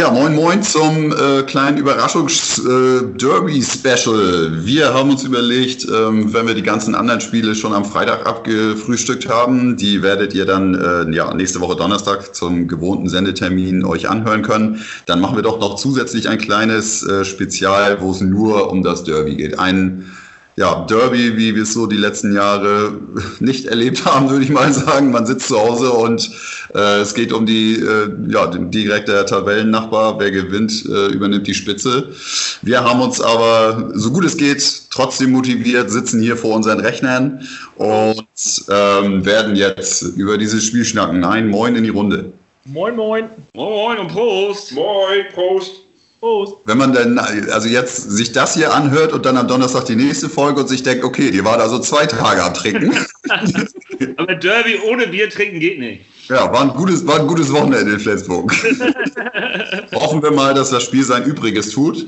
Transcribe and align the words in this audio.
Ja, 0.00 0.10
moin 0.10 0.34
moin 0.34 0.62
zum 0.62 1.12
äh, 1.12 1.42
kleinen 1.42 1.76
Überraschungs-Derby-Special. 1.76 4.46
Äh, 4.46 4.64
wir 4.64 4.94
haben 4.94 5.10
uns 5.10 5.24
überlegt, 5.24 5.84
ähm, 5.84 6.32
wenn 6.32 6.46
wir 6.46 6.54
die 6.54 6.62
ganzen 6.62 6.94
anderen 6.94 7.20
Spiele 7.20 7.54
schon 7.54 7.74
am 7.74 7.84
Freitag 7.84 8.26
abgefrühstückt 8.26 9.28
haben, 9.28 9.76
die 9.76 10.02
werdet 10.02 10.32
ihr 10.32 10.46
dann 10.46 10.74
äh, 10.74 11.14
ja, 11.14 11.34
nächste 11.34 11.60
Woche 11.60 11.76
Donnerstag 11.76 12.34
zum 12.34 12.66
gewohnten 12.66 13.10
Sendetermin 13.10 13.84
euch 13.84 14.08
anhören 14.08 14.40
können. 14.40 14.82
Dann 15.04 15.20
machen 15.20 15.36
wir 15.36 15.42
doch 15.42 15.60
noch 15.60 15.76
zusätzlich 15.76 16.30
ein 16.30 16.38
kleines 16.38 17.02
äh, 17.02 17.26
Spezial, 17.26 18.00
wo 18.00 18.12
es 18.12 18.22
nur 18.22 18.70
um 18.70 18.82
das 18.82 19.04
Derby 19.04 19.36
geht. 19.36 19.58
Ein 19.58 20.10
ja, 20.60 20.84
Derby, 20.84 21.38
wie 21.38 21.54
wir 21.54 21.62
es 21.62 21.72
so 21.72 21.86
die 21.86 21.96
letzten 21.96 22.34
Jahre 22.34 23.00
nicht 23.40 23.64
erlebt 23.64 24.04
haben, 24.04 24.28
würde 24.28 24.44
ich 24.44 24.50
mal 24.50 24.70
sagen. 24.70 25.10
Man 25.10 25.24
sitzt 25.24 25.48
zu 25.48 25.58
Hause 25.58 25.90
und 25.90 26.30
äh, 26.74 27.00
es 27.00 27.14
geht 27.14 27.32
um 27.32 27.46
die, 27.46 27.76
äh, 27.76 28.10
ja, 28.28 28.46
direkte 28.46 29.24
Tabellennachbar. 29.24 30.20
Wer 30.20 30.30
gewinnt, 30.30 30.84
äh, 30.84 31.06
übernimmt 31.06 31.46
die 31.46 31.54
Spitze. 31.54 32.10
Wir 32.60 32.84
haben 32.84 33.00
uns 33.00 33.22
aber, 33.22 33.90
so 33.94 34.12
gut 34.12 34.26
es 34.26 34.36
geht, 34.36 34.82
trotzdem 34.90 35.30
motiviert, 35.30 35.90
sitzen 35.90 36.20
hier 36.20 36.36
vor 36.36 36.54
unseren 36.54 36.80
Rechnern 36.80 37.40
und 37.76 38.26
ähm, 38.68 39.24
werden 39.24 39.56
jetzt 39.56 40.02
über 40.02 40.36
dieses 40.36 40.66
Spiel 40.66 40.84
schnacken. 40.84 41.20
Nein, 41.20 41.48
moin 41.48 41.74
in 41.74 41.84
die 41.84 41.90
Runde. 41.90 42.34
Moin, 42.66 42.94
moin. 42.96 43.30
Moin 43.54 43.98
und 43.98 44.08
Prost. 44.08 44.72
Moin, 44.72 45.24
Prost. 45.32 45.80
Prost. 46.20 46.56
Wenn 46.66 46.78
man 46.78 46.92
dann 46.92 47.18
also 47.18 47.68
jetzt 47.68 48.10
sich 48.10 48.32
das 48.32 48.54
hier 48.54 48.72
anhört 48.74 49.12
und 49.12 49.24
dann 49.24 49.36
am 49.36 49.48
Donnerstag 49.48 49.86
die 49.86 49.96
nächste 49.96 50.28
Folge 50.28 50.60
und 50.60 50.68
sich 50.68 50.82
denkt, 50.82 51.02
okay, 51.02 51.30
die 51.30 51.44
war 51.44 51.56
da 51.56 51.68
so 51.68 51.78
zwei 51.78 52.06
Tage 52.06 52.42
am 52.42 52.54
Trinken. 52.54 52.94
Aber 54.16 54.34
Derby 54.34 54.78
ohne 54.86 55.06
Bier 55.06 55.30
trinken 55.30 55.60
geht 55.60 55.78
nicht. 55.78 56.04
Ja, 56.28 56.52
war 56.52 56.60
ein 56.60 56.68
gutes, 56.68 57.06
war 57.06 57.20
ein 57.20 57.26
gutes 57.26 57.52
Wochenende 57.52 57.92
in 57.92 57.98
Flensburg. 57.98 58.52
Hoffen 59.92 60.22
wir 60.22 60.30
mal, 60.30 60.54
dass 60.54 60.70
das 60.70 60.84
Spiel 60.84 61.02
sein 61.02 61.24
Übriges 61.24 61.70
tut. 61.70 62.06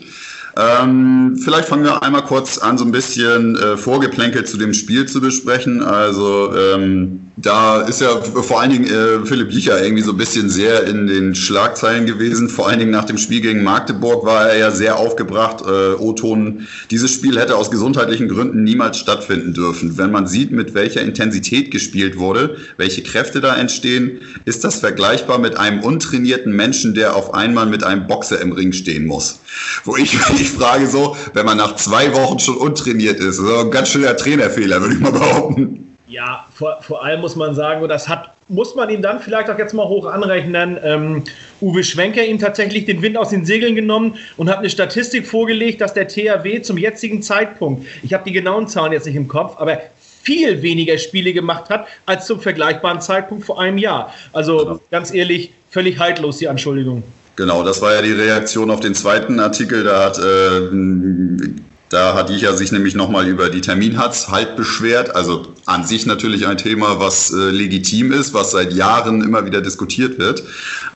Ähm, 0.57 1.37
vielleicht 1.43 1.69
fangen 1.69 1.85
wir 1.85 2.03
einmal 2.03 2.25
kurz 2.25 2.59
an, 2.59 2.77
so 2.77 2.85
ein 2.85 2.93
bisschen 2.93 3.57
äh, 3.57 3.77
Vorgeplänkel 3.77 4.45
zu 4.45 4.59
dem 4.59 4.75
Spiel 4.75 5.07
zu 5.07 5.21
besprechen. 5.21 5.83
Also 5.83 6.55
ähm, 6.55 7.32
da 7.43 7.83
ist 7.83 8.01
ja 8.01 8.21
vor 8.21 8.61
allen 8.61 8.71
Dingen 8.71 8.87
äh, 8.87 9.27
Philipp 9.27 9.53
Licher 9.53 9.83
irgendwie 9.83 10.03
so 10.03 10.13
ein 10.13 10.17
bisschen 10.17 10.49
sehr 10.49 10.85
in 10.87 11.09
den 11.09 11.35
Schlagzeilen 11.35 12.07
gewesen. 12.07 12.49
Vor 12.49 12.69
allen 12.69 12.79
Dingen 12.79 12.93
nach 12.93 13.05
dem 13.05 13.19
Spiel 13.19 13.41
gegen 13.41 13.65
Magdeburg 13.65 14.25
war 14.25 14.51
er 14.51 14.59
ja 14.59 14.71
sehr 14.71 14.97
aufgebracht. 14.97 15.63
Äh, 15.67 15.95
O-Ton, 15.95 16.69
dieses 16.91 17.13
Spiel 17.13 17.39
hätte 17.39 17.57
aus 17.57 17.71
gesundheitlichen 17.71 18.29
Gründen 18.29 18.63
niemals 18.63 18.99
stattfinden 18.99 19.55
dürfen. 19.55 19.99
Wenn 19.99 20.13
man 20.13 20.29
sieht, 20.29 20.53
mit 20.53 20.75
welcher 20.75 21.03
Intensität 21.03 21.73
gespielt 21.73 22.17
wurde, 22.17 22.57
welche 22.77 23.03
Kräfte 23.03 23.41
da 23.41 23.57
entstehen, 23.57 24.21
ist 24.45 24.63
das 24.63 24.77
vergleichbar 24.77 25.39
mit 25.39 25.57
einem 25.57 25.81
untrainierten 25.81 26.55
Menschen, 26.55 26.95
der 26.95 27.17
auf 27.17 27.35
einmal 27.35 27.67
mit 27.67 27.83
einem 27.83 28.07
Boxer 28.07 28.41
im 28.41 28.53
Ring 28.53 28.73
stehen 28.73 29.07
muss. 29.07 29.41
Wo 29.85 29.97
ich 29.97 30.15
ich 30.41 30.51
frage 30.51 30.87
so, 30.87 31.17
wenn 31.35 31.45
man 31.45 31.59
nach 31.59 31.75
zwei 31.75 32.15
Wochen 32.15 32.39
schon 32.39 32.57
untrainiert 32.57 33.19
ist, 33.19 33.37
so 33.37 33.59
ein 33.59 33.71
ganz 33.73 33.89
schöner 33.89 34.17
Trainerfehler, 34.17 34.81
würde 34.81 34.95
ich 34.95 35.01
mal 35.01 35.13
behaupten. 35.13 35.92
Ja, 36.13 36.47
vor, 36.53 36.77
vor 36.83 37.03
allem 37.03 37.23
muss 37.23 37.37
man 37.37 37.55
sagen, 37.55 37.83
und 37.83 37.89
das 37.89 38.07
hat, 38.07 38.35
muss 38.49 38.75
man 38.75 38.91
ihm 38.91 39.01
dann 39.01 39.19
vielleicht 39.19 39.49
auch 39.49 39.59
jetzt 39.59 39.73
mal 39.73 39.89
hoch 39.89 40.05
anrechnen, 40.05 40.79
ähm, 40.85 41.25
Uwe 41.63 41.83
Schwenker 41.83 42.23
ihm 42.23 42.39
tatsächlich 42.39 42.85
den 42.85 43.01
Wind 43.01 43.17
aus 43.17 43.31
den 43.31 43.47
Segeln 43.47 43.75
genommen 43.75 44.17
und 44.37 44.51
hat 44.51 44.59
eine 44.59 44.69
Statistik 44.69 45.27
vorgelegt, 45.27 45.81
dass 45.81 45.95
der 45.95 46.09
THW 46.09 46.61
zum 46.61 46.77
jetzigen 46.77 47.23
Zeitpunkt, 47.23 47.87
ich 48.03 48.13
habe 48.13 48.25
die 48.25 48.33
genauen 48.33 48.69
Zahlen 48.69 48.93
jetzt 48.93 49.07
nicht 49.07 49.17
im 49.17 49.27
Kopf, 49.27 49.55
aber 49.59 49.79
viel 50.23 50.61
weniger 50.61 50.99
Spiele 50.99 51.33
gemacht 51.33 51.71
hat 51.71 51.87
als 52.05 52.27
zum 52.27 52.41
vergleichbaren 52.41 53.01
Zeitpunkt 53.01 53.47
vor 53.47 53.59
einem 53.59 53.79
Jahr. 53.79 54.13
Also 54.35 54.59
genau. 54.59 54.81
ganz 54.91 55.15
ehrlich, 55.15 55.55
völlig 55.71 55.99
haltlos 55.99 56.37
die 56.37 56.49
Anschuldigung. 56.49 57.03
Genau, 57.37 57.65
das 57.65 57.81
war 57.81 57.95
ja 57.95 58.03
die 58.03 58.13
Reaktion 58.13 58.71
auf 58.71 58.81
den 58.81 58.95
zweiten 58.95 59.41
Artikel. 59.41 59.85
Da 59.85 60.05
hat 60.05 60.19
äh, 60.19 61.53
da 61.93 62.15
hat 62.15 62.31
Jicha 62.31 62.55
sich 62.55 62.73
nämlich 62.73 62.95
nochmal 62.95 63.29
über 63.29 63.51
die 63.51 63.61
Terminhatz 63.61 64.29
halt 64.29 64.57
beschwert. 64.57 65.15
Also 65.15 65.49
an 65.67 65.85
sich 65.85 66.07
natürlich 66.07 66.47
ein 66.47 66.57
Thema, 66.57 66.99
was 66.99 67.31
äh, 67.33 67.51
legitim 67.51 68.13
ist, 68.13 68.33
was 68.33 68.53
seit 68.53 68.73
Jahren 68.73 69.23
immer 69.23 69.45
wieder 69.45 69.61
diskutiert 69.61 70.19
wird. 70.19 70.43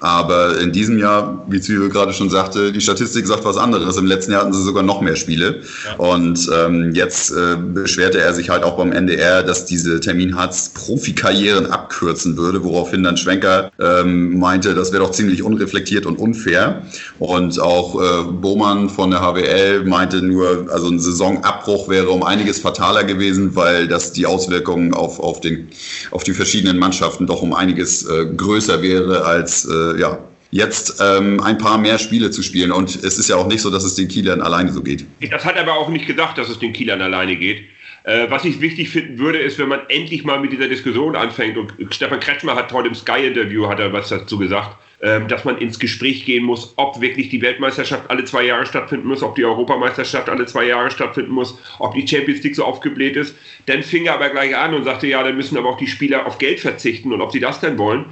Aber 0.00 0.58
in 0.58 0.72
diesem 0.72 0.98
Jahr, 0.98 1.44
wie 1.48 1.60
Zwiebel 1.60 1.90
gerade 1.90 2.14
schon 2.14 2.30
sagte, 2.30 2.72
die 2.72 2.80
Statistik 2.80 3.26
sagt 3.26 3.44
was 3.44 3.58
anderes. 3.58 3.98
Im 3.98 4.06
letzten 4.06 4.32
Jahr 4.32 4.42
hatten 4.42 4.54
sie 4.54 4.62
sogar 4.62 4.82
noch 4.82 5.02
mehr 5.02 5.16
Spiele. 5.16 5.62
Ja. 5.84 5.96
Und 5.96 6.50
ähm, 6.54 6.92
jetzt 6.94 7.30
äh, 7.30 7.56
beschwerte 7.56 8.18
er 8.18 8.32
sich 8.32 8.48
halt 8.48 8.64
auch 8.64 8.78
beim 8.78 8.92
NDR, 8.92 9.42
dass 9.42 9.66
diese 9.66 10.00
Terminhatz 10.00 10.70
Profikarrieren 10.70 11.66
abkürzen 11.66 12.38
würde, 12.38 12.64
woraufhin 12.64 13.02
dann 13.02 13.18
Schwenker 13.18 13.70
ähm, 13.78 14.38
meinte, 14.38 14.74
das 14.74 14.92
wäre 14.92 15.02
doch 15.02 15.10
ziemlich 15.10 15.42
unreflektiert 15.42 16.06
und 16.06 16.18
unfair. 16.18 16.82
Und 17.18 17.60
auch 17.60 18.00
äh, 18.00 18.24
Bohmann 18.32 18.88
von 18.88 19.10
der 19.10 19.20
HWL 19.20 19.84
meinte 19.84 20.22
nur, 20.22 20.68
also 20.72 20.85
also 20.86 20.94
ein 20.94 20.98
Saisonabbruch 20.98 21.88
wäre 21.88 22.10
um 22.10 22.22
einiges 22.22 22.60
fataler 22.60 23.04
gewesen, 23.04 23.54
weil 23.56 23.88
das 23.88 24.12
die 24.12 24.26
Auswirkungen 24.26 24.94
auf, 24.94 25.18
auf, 25.18 25.40
den, 25.40 25.68
auf 26.10 26.24
die 26.24 26.32
verschiedenen 26.32 26.78
Mannschaften 26.78 27.26
doch 27.26 27.42
um 27.42 27.52
einiges 27.52 28.08
äh, 28.08 28.26
größer 28.26 28.82
wäre 28.82 29.24
als 29.24 29.64
äh, 29.64 29.98
ja, 30.00 30.18
jetzt 30.50 31.00
ähm, 31.00 31.40
ein 31.42 31.58
paar 31.58 31.78
mehr 31.78 31.98
Spiele 31.98 32.30
zu 32.30 32.42
spielen. 32.42 32.70
Und 32.70 32.94
es 33.02 33.18
ist 33.18 33.28
ja 33.28 33.36
auch 33.36 33.46
nicht 33.46 33.60
so, 33.60 33.70
dass 33.70 33.84
es 33.84 33.96
den 33.96 34.08
Kielern 34.08 34.40
alleine 34.40 34.72
so 34.72 34.82
geht. 34.82 35.04
Das 35.30 35.44
hat 35.44 35.56
aber 35.56 35.74
auch 35.74 35.88
nicht 35.88 36.06
gedacht, 36.06 36.38
dass 36.38 36.48
es 36.48 36.58
den 36.58 36.72
Kielern 36.72 37.02
alleine 37.02 37.36
geht. 37.36 37.62
Äh, 38.04 38.30
was 38.30 38.44
ich 38.44 38.60
wichtig 38.60 38.90
finden 38.90 39.18
würde, 39.18 39.38
ist, 39.38 39.58
wenn 39.58 39.68
man 39.68 39.80
endlich 39.88 40.24
mal 40.24 40.38
mit 40.38 40.52
dieser 40.52 40.68
Diskussion 40.68 41.16
anfängt, 41.16 41.56
und 41.58 41.72
Stefan 41.92 42.20
Kretschmer 42.20 42.54
hat 42.54 42.72
heute 42.72 42.88
im 42.88 42.94
Sky-Interview 42.94 43.66
hat 43.68 43.80
er 43.80 43.92
was 43.92 44.08
dazu 44.08 44.38
gesagt, 44.38 44.76
dass 45.00 45.44
man 45.44 45.58
ins 45.58 45.78
Gespräch 45.78 46.24
gehen 46.24 46.44
muss, 46.44 46.72
ob 46.76 47.00
wirklich 47.00 47.28
die 47.28 47.42
Weltmeisterschaft 47.42 48.08
alle 48.08 48.24
zwei 48.24 48.44
Jahre 48.44 48.64
stattfinden 48.64 49.06
muss, 49.06 49.22
ob 49.22 49.34
die 49.34 49.44
Europameisterschaft 49.44 50.28
alle 50.30 50.46
zwei 50.46 50.64
Jahre 50.64 50.90
stattfinden 50.90 51.32
muss, 51.32 51.58
ob 51.78 51.94
die 51.94 52.08
Champions 52.08 52.42
League 52.42 52.56
so 52.56 52.64
aufgebläht 52.64 53.16
ist. 53.16 53.36
Dann 53.66 53.82
fing 53.82 54.06
er 54.06 54.14
aber 54.14 54.30
gleich 54.30 54.56
an 54.56 54.72
und 54.72 54.84
sagte, 54.84 55.06
ja, 55.06 55.22
dann 55.22 55.36
müssen 55.36 55.58
aber 55.58 55.68
auch 55.68 55.76
die 55.76 55.86
Spieler 55.86 56.26
auf 56.26 56.38
Geld 56.38 56.60
verzichten 56.60 57.12
und 57.12 57.20
ob 57.20 57.32
sie 57.32 57.40
das 57.40 57.60
denn 57.60 57.76
wollen. 57.76 58.06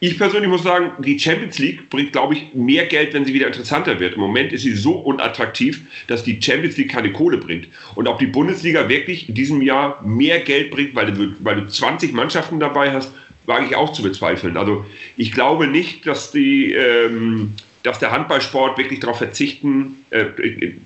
Ich 0.00 0.16
persönlich 0.16 0.48
muss 0.48 0.62
sagen, 0.62 0.92
die 1.02 1.18
Champions 1.18 1.58
League 1.58 1.90
bringt, 1.90 2.12
glaube 2.12 2.34
ich, 2.34 2.54
mehr 2.54 2.86
Geld, 2.86 3.14
wenn 3.14 3.24
sie 3.24 3.34
wieder 3.34 3.48
interessanter 3.48 3.98
wird. 3.98 4.14
Im 4.14 4.20
Moment 4.20 4.52
ist 4.52 4.62
sie 4.62 4.76
so 4.76 4.92
unattraktiv, 4.92 5.80
dass 6.06 6.22
die 6.22 6.40
Champions 6.40 6.76
League 6.76 6.92
keine 6.92 7.10
Kohle 7.10 7.38
bringt. 7.38 7.66
Und 7.96 8.06
ob 8.06 8.20
die 8.20 8.26
Bundesliga 8.26 8.88
wirklich 8.88 9.28
in 9.28 9.34
diesem 9.34 9.60
Jahr 9.60 10.00
mehr 10.04 10.38
Geld 10.38 10.70
bringt, 10.70 10.94
weil 10.94 11.12
du, 11.12 11.34
weil 11.40 11.56
du 11.56 11.66
20 11.66 12.12
Mannschaften 12.12 12.60
dabei 12.60 12.92
hast, 12.92 13.12
wage 13.48 13.66
ich 13.66 13.76
auch 13.76 13.92
zu 13.92 14.02
bezweifeln. 14.02 14.56
Also 14.56 14.84
ich 15.16 15.32
glaube 15.32 15.66
nicht, 15.66 16.06
dass 16.06 16.30
die 16.30 16.72
ähm, 16.72 17.54
dass 17.82 17.98
der 17.98 18.10
Handballsport 18.10 18.76
wirklich 18.76 19.00
darauf 19.00 19.18
verzichten, 19.18 20.04
äh, 20.10 20.26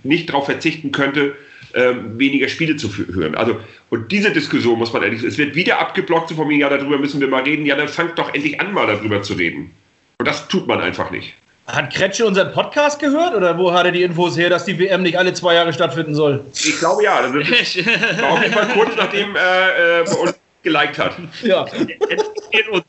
nicht 0.05 0.29
darauf 0.29 0.47
verzichten 0.47 0.93
könnte, 0.93 1.35
äh, 1.73 1.95
weniger 2.17 2.49
Spiele 2.49 2.77
zu 2.77 2.89
führen. 2.89 3.35
Also, 3.35 3.57
und 3.91 4.13
diese 4.13 4.31
Diskussion 4.31 4.79
muss 4.79 4.93
man 4.93 5.03
ehrlich, 5.03 5.23
es 5.23 5.39
wird 5.39 5.55
wieder 5.55 5.81
abgeblockt, 5.81 6.29
so 6.29 6.35
von 6.35 6.47
mir, 6.47 6.59
ja, 6.59 6.69
darüber 6.69 6.99
müssen 6.99 7.21
wir 7.21 7.29
mal 7.29 7.43
reden, 7.43 7.67
ja, 7.67 7.77
dann 7.77 7.89
fangt 7.89 8.19
doch 8.19 8.33
endlich 8.35 8.61
an, 8.61 8.73
mal 8.73 8.87
darüber 8.87 9.23
zu 9.23 9.33
reden. 9.35 9.71
Und 10.19 10.29
das 10.29 10.47
tut 10.49 10.67
man 10.67 10.81
einfach 10.81 11.11
nicht. 11.11 11.35
Hat 11.67 11.93
Kretsche 11.93 12.27
unseren 12.27 12.53
Podcast 12.53 13.01
gehört 13.01 13.35
oder 13.35 13.57
wo 13.57 13.73
hat 13.73 13.87
er 13.87 13.93
die 13.93 14.03
Infos 14.03 14.37
her, 14.37 14.51
dass 14.51 14.65
die 14.65 14.79
WM 14.79 15.03
nicht 15.03 15.17
alle 15.17 15.33
zwei 15.33 15.55
Jahre 15.55 15.73
stattfinden 15.73 16.15
soll? 16.15 16.45
Ich 16.53 16.79
glaube 16.79 17.05
ja. 17.05 17.23
Das 17.23 17.35
ist, 17.35 17.87
war 18.21 18.33
auf 18.33 18.43
jeden 18.43 18.53
Fall 18.53 18.69
kurz 18.75 18.97
nachdem 18.97 19.35
äh, 19.37 20.01
äh, 20.01 20.17
uns 20.21 20.35
geliked 20.63 20.99
hat. 20.99 21.17
Ja. 21.43 21.67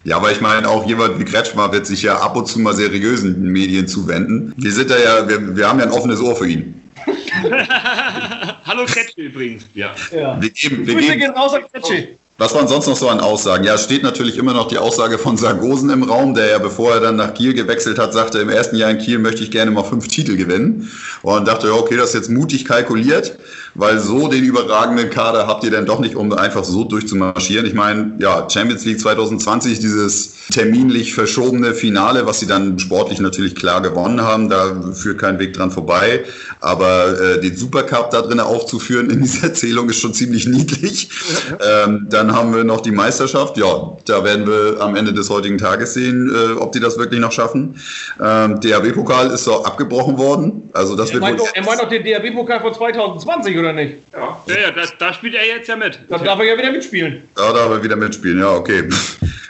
Ja, 0.03 0.17
aber 0.17 0.31
ich 0.31 0.41
meine, 0.41 0.67
auch 0.69 0.85
jemand 0.87 1.19
wie 1.19 1.25
Kretschmer 1.25 1.71
wird 1.71 1.85
sich 1.85 2.01
ja 2.01 2.17
ab 2.17 2.35
und 2.35 2.47
zu 2.47 2.59
mal 2.59 2.73
seriösen 2.73 3.41
Medien 3.41 3.87
zuwenden. 3.87 4.53
Wir 4.57 4.71
sind 4.71 4.89
da 4.89 4.97
ja, 4.97 5.27
wir, 5.27 5.55
wir 5.55 5.67
haben 5.67 5.79
ja 5.79 5.85
ein 5.85 5.91
offenes 5.91 6.19
Ohr 6.21 6.35
für 6.35 6.47
ihn. 6.47 6.81
Hallo 8.65 8.85
Kretsche 8.85 9.21
übrigens. 9.21 9.65
Ja. 9.73 9.93
ja. 10.11 10.41
Wir 10.41 10.49
geben, 10.49 10.85
wir 10.85 10.93
Grüße 10.95 11.07
geben, 11.07 11.19
gehen 11.19 11.31
raus 11.31 11.53
an 11.53 11.63
Kretsche. 11.71 12.09
Was 12.39 12.53
waren 12.55 12.67
sonst 12.67 12.87
noch 12.87 12.95
so 12.95 13.09
an 13.09 13.19
Aussagen? 13.19 13.63
Ja, 13.63 13.75
es 13.75 13.83
steht 13.83 14.01
natürlich 14.01 14.37
immer 14.37 14.53
noch 14.53 14.67
die 14.67 14.79
Aussage 14.79 15.19
von 15.19 15.37
Sargosen 15.37 15.91
im 15.91 16.01
Raum, 16.01 16.33
der 16.33 16.47
ja, 16.47 16.57
bevor 16.57 16.95
er 16.95 16.99
dann 16.99 17.15
nach 17.15 17.33
Kiel 17.35 17.53
gewechselt 17.53 17.99
hat, 17.99 18.11
sagte, 18.11 18.39
im 18.39 18.49
ersten 18.49 18.75
Jahr 18.75 18.89
in 18.89 18.97
Kiel 18.97 19.19
möchte 19.19 19.43
ich 19.43 19.51
gerne 19.51 19.69
mal 19.69 19.83
fünf 19.83 20.07
Titel 20.07 20.35
gewinnen. 20.35 20.89
Und 21.21 21.47
dachte, 21.47 21.67
ja, 21.67 21.73
okay, 21.73 21.95
das 21.95 22.09
ist 22.09 22.15
jetzt 22.15 22.29
mutig 22.31 22.65
kalkuliert 22.65 23.37
weil 23.75 23.99
so 23.99 24.27
den 24.27 24.43
überragenden 24.43 25.09
Kader 25.09 25.47
habt 25.47 25.63
ihr 25.63 25.71
denn 25.71 25.85
doch 25.85 25.99
nicht, 25.99 26.15
um 26.15 26.31
einfach 26.33 26.63
so 26.63 26.83
durchzumarschieren. 26.83 27.65
Ich 27.65 27.73
meine, 27.73 28.13
ja, 28.19 28.47
Champions 28.49 28.85
League 28.85 28.99
2020, 28.99 29.79
dieses 29.79 30.35
terminlich 30.51 31.13
verschobene 31.13 31.73
Finale, 31.73 32.25
was 32.27 32.39
sie 32.39 32.47
dann 32.47 32.77
sportlich 32.77 33.19
natürlich 33.19 33.55
klar 33.55 33.81
gewonnen 33.81 34.21
haben, 34.21 34.49
da 34.49 34.93
führt 34.93 35.19
kein 35.19 35.39
Weg 35.39 35.53
dran 35.53 35.71
vorbei. 35.71 36.23
Aber 36.59 37.19
äh, 37.19 37.41
den 37.41 37.55
Supercup 37.55 38.11
da 38.11 38.21
drin 38.21 38.39
aufzuführen 38.39 39.09
in 39.09 39.21
dieser 39.21 39.47
Erzählung 39.47 39.89
ist 39.89 39.99
schon 39.99 40.13
ziemlich 40.13 40.45
niedlich. 40.45 41.09
Ähm, 41.59 42.07
dann 42.09 42.33
haben 42.33 42.53
wir 42.55 42.63
noch 42.63 42.81
die 42.81 42.91
Meisterschaft. 42.91 43.57
Ja, 43.57 43.97
da 44.05 44.23
werden 44.23 44.45
wir 44.45 44.81
am 44.81 44.95
Ende 44.95 45.13
des 45.13 45.29
heutigen 45.29 45.57
Tages 45.57 45.95
sehen, 45.95 46.31
äh, 46.33 46.59
ob 46.59 46.73
die 46.73 46.79
das 46.79 46.97
wirklich 46.97 47.19
noch 47.19 47.31
schaffen. 47.31 47.79
Ähm, 48.23 48.59
DHB-Pokal 48.59 49.31
ist 49.31 49.47
doch 49.47 49.65
abgebrochen 49.65 50.17
worden. 50.17 50.69
Also 50.73 50.95
das 50.95 51.09
er, 51.09 51.15
wird 51.15 51.23
meint 51.23 51.39
doch, 51.39 51.49
er 51.53 51.63
meint 51.63 51.81
doch 51.81 51.89
den 51.89 52.03
DHB-Pokal 52.03 52.61
von 52.61 52.73
2020, 52.73 53.57
oder 53.57 53.62
nicht? 53.71 53.95
Ja, 54.11 54.43
ja, 54.47 54.59
ja 54.59 54.71
das, 54.71 54.93
da 54.97 55.13
spielt 55.13 55.35
er 55.35 55.45
jetzt 55.45 55.69
ja 55.69 55.77
mit. 55.77 55.99
Dann 56.09 56.23
darf 56.25 56.39
er 56.39 56.45
ja 56.45 56.57
wieder 56.57 56.71
mitspielen. 56.71 57.21
Da 57.35 57.53
darf 57.53 57.69
er 57.69 57.83
wieder 57.83 57.95
mitspielen, 57.95 58.39
ja, 58.39 58.51
okay. 58.51 58.83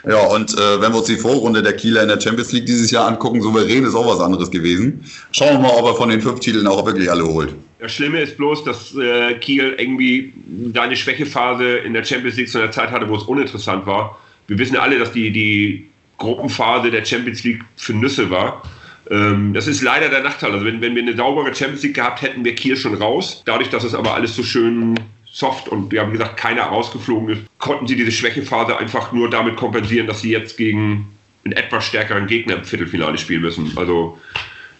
Ja, 0.06 0.20
und 0.26 0.52
äh, 0.52 0.82
wenn 0.82 0.92
wir 0.92 0.98
uns 0.98 1.06
die 1.06 1.16
Vorrunde 1.16 1.62
der 1.62 1.72
Kieler 1.72 2.02
in 2.02 2.08
der 2.08 2.20
Champions 2.20 2.52
League 2.52 2.66
dieses 2.66 2.90
Jahr 2.90 3.06
angucken, 3.08 3.40
souverän 3.40 3.84
ist 3.84 3.94
auch 3.94 4.06
was 4.06 4.20
anderes 4.20 4.50
gewesen. 4.50 5.02
Schauen 5.32 5.54
wir 5.54 5.60
mal, 5.60 5.72
ob 5.78 5.86
er 5.86 5.94
von 5.94 6.10
den 6.10 6.20
fünf 6.20 6.40
Titeln 6.40 6.66
auch 6.66 6.84
wirklich 6.84 7.10
alle 7.10 7.24
holt. 7.24 7.54
Das 7.78 7.92
Schlimme 7.92 8.20
ist 8.20 8.36
bloß, 8.36 8.64
dass 8.64 8.94
äh, 8.96 9.34
Kiel 9.34 9.74
irgendwie 9.78 10.34
seine 10.74 10.94
Schwächephase 10.94 11.64
in 11.78 11.94
der 11.94 12.04
Champions 12.04 12.36
League 12.36 12.50
zu 12.50 12.58
einer 12.58 12.70
Zeit 12.70 12.90
hatte, 12.90 13.08
wo 13.08 13.16
es 13.16 13.22
uninteressant 13.22 13.86
war. 13.86 14.18
Wir 14.46 14.58
wissen 14.58 14.76
alle, 14.76 14.98
dass 14.98 15.12
die, 15.12 15.30
die 15.30 15.88
Gruppenphase 16.18 16.90
der 16.90 17.04
Champions 17.04 17.42
League 17.44 17.62
für 17.76 17.94
Nüsse 17.94 18.28
war. 18.28 18.62
Ähm, 19.10 19.54
das 19.54 19.66
ist 19.66 19.82
leider 19.82 20.08
der 20.08 20.22
Nachteil. 20.22 20.52
Also 20.52 20.64
wenn, 20.64 20.80
wenn 20.80 20.94
wir 20.94 21.02
eine 21.02 21.16
saubere 21.16 21.54
Champions 21.54 21.82
League 21.82 21.94
gehabt 21.94 22.22
hätten, 22.22 22.44
wäre 22.44 22.54
Kiel 22.54 22.76
schon 22.76 22.94
raus. 22.94 23.42
Dadurch, 23.44 23.70
dass 23.70 23.84
es 23.84 23.94
aber 23.94 24.14
alles 24.14 24.34
so 24.34 24.42
schön 24.42 24.98
soft 25.30 25.68
und 25.68 25.90
wir 25.90 26.00
haben 26.00 26.12
gesagt, 26.12 26.36
keiner 26.36 26.62
rausgeflogen 26.62 27.28
ist, 27.30 27.42
konnten 27.58 27.86
sie 27.86 27.96
diese 27.96 28.12
Schwächephase 28.12 28.76
einfach 28.76 29.12
nur 29.12 29.28
damit 29.28 29.56
kompensieren, 29.56 30.06
dass 30.06 30.20
sie 30.20 30.30
jetzt 30.30 30.56
gegen 30.56 31.08
einen 31.44 31.52
etwas 31.52 31.84
stärkeren 31.84 32.26
Gegner 32.26 32.56
im 32.56 32.64
Viertelfinale 32.64 33.18
spielen 33.18 33.42
müssen. 33.42 33.72
Also 33.76 34.18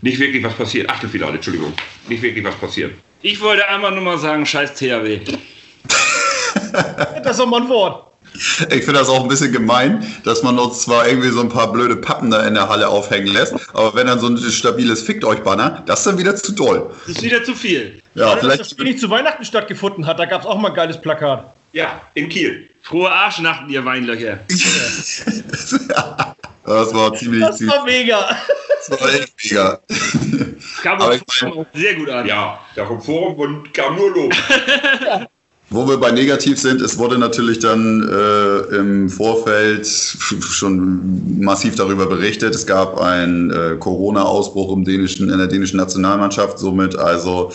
nicht 0.01 0.19
wirklich 0.19 0.45
was 0.45 0.55
passiert. 0.55 0.89
Achtelfinale, 0.89 1.35
Entschuldigung. 1.35 1.73
Nicht 2.09 2.23
wirklich 2.23 2.45
was 2.45 2.55
passiert. 2.55 2.95
Ich 3.23 3.41
wollte 3.41 3.67
einfach 3.69 3.91
nur 3.91 4.03
mal 4.03 4.19
sagen, 4.19 4.47
scheiß 4.47 4.75
THW. 4.75 5.21
das 6.73 7.33
ist 7.33 7.41
doch 7.41 7.47
mal 7.47 7.63
ein 7.63 7.69
Wort. 7.69 8.14
Ich 8.35 8.85
finde 8.85 8.95
das 8.95 9.09
auch 9.09 9.23
ein 9.23 9.29
bisschen 9.29 9.53
gemein, 9.53 10.05
dass 10.25 10.43
man 10.43 10.59
uns 10.59 10.83
zwar 10.83 11.07
irgendwie 11.07 11.31
so 11.31 11.41
ein 11.41 11.49
paar 11.49 11.71
blöde 11.73 11.95
Pappen 11.97 12.31
da 12.31 12.45
in 12.45 12.55
der 12.55 12.69
Halle 12.69 12.89
aufhängen 12.89 13.29
lässt, 13.29 13.55
aber 13.73 13.95
wenn 13.95 14.09
dann 14.09 14.19
so 14.19 14.27
ein 14.27 14.37
stabiles 14.39 15.03
Fickt 15.03 15.25
euch 15.25 15.41
Banner, 15.41 15.83
das 15.87 16.01
ist 16.01 16.07
dann 16.07 16.19
wieder 16.19 16.35
zu 16.35 16.53
doll. 16.53 16.91
Das 17.07 17.17
ist 17.17 17.23
wieder 17.23 17.45
zu 17.45 17.55
viel. 17.55 18.03
Ja, 18.15 18.33
Oder 18.33 18.41
vielleicht. 18.41 18.61
Dass 18.61 18.69
das 18.69 18.71
Spiel 18.71 18.87
nicht 18.87 18.99
zu 18.99 19.09
Weihnachten 19.09 19.45
stattgefunden 19.45 20.07
hat, 20.07 20.19
da 20.19 20.25
gab 20.27 20.41
es 20.41 20.47
auch 20.47 20.59
mal 20.59 20.71
ein 20.71 20.75
geiles 20.75 21.01
Plakat. 21.01 21.55
Ja, 21.73 22.01
in 22.15 22.29
Kiel. 22.29 22.69
Frohe 22.83 23.11
Arschnachten, 23.11 23.69
ihr 23.71 23.85
Weinlöcher. 23.85 24.41
das 26.65 26.95
war 26.95 27.15
ziemlich. 27.15 27.41
Das 27.41 27.67
war 27.67 27.85
mega. 27.85 28.37
Das 28.89 29.01
war 29.01 29.15
echt 29.15 29.33
mega. 29.45 29.81
Kam 30.83 31.01
uns 31.01 31.25
sehr 31.73 31.95
gut 31.95 32.11
an. 32.11 32.27
Ja, 32.27 32.61
der 32.77 32.87
Forum 32.87 33.35
und 33.37 33.75
kam 33.75 33.97
nur 33.97 34.11
Lob. 34.11 34.35
Wo 35.75 35.89
wir 35.89 35.97
bei 35.97 36.13
negativ 36.13 36.61
sind, 36.61 36.81
es 36.81 36.99
wurde 36.99 37.19
natürlich 37.19 37.59
dann 37.59 38.09
äh, 38.09 38.77
im 38.77 39.09
Vorfeld 39.09 39.85
schon 39.85 41.41
massiv 41.41 41.75
darüber 41.75 42.07
berichtet. 42.07 42.55
Es 42.55 42.65
gab 42.65 43.01
einen 43.01 43.51
äh, 43.51 43.75
Corona-Ausbruch 43.81 44.73
im 44.73 44.85
dänischen, 44.85 45.31
in 45.31 45.37
der 45.37 45.49
dänischen 45.49 45.79
Nationalmannschaft, 45.79 46.61
somit 46.61 46.95
also 46.95 47.51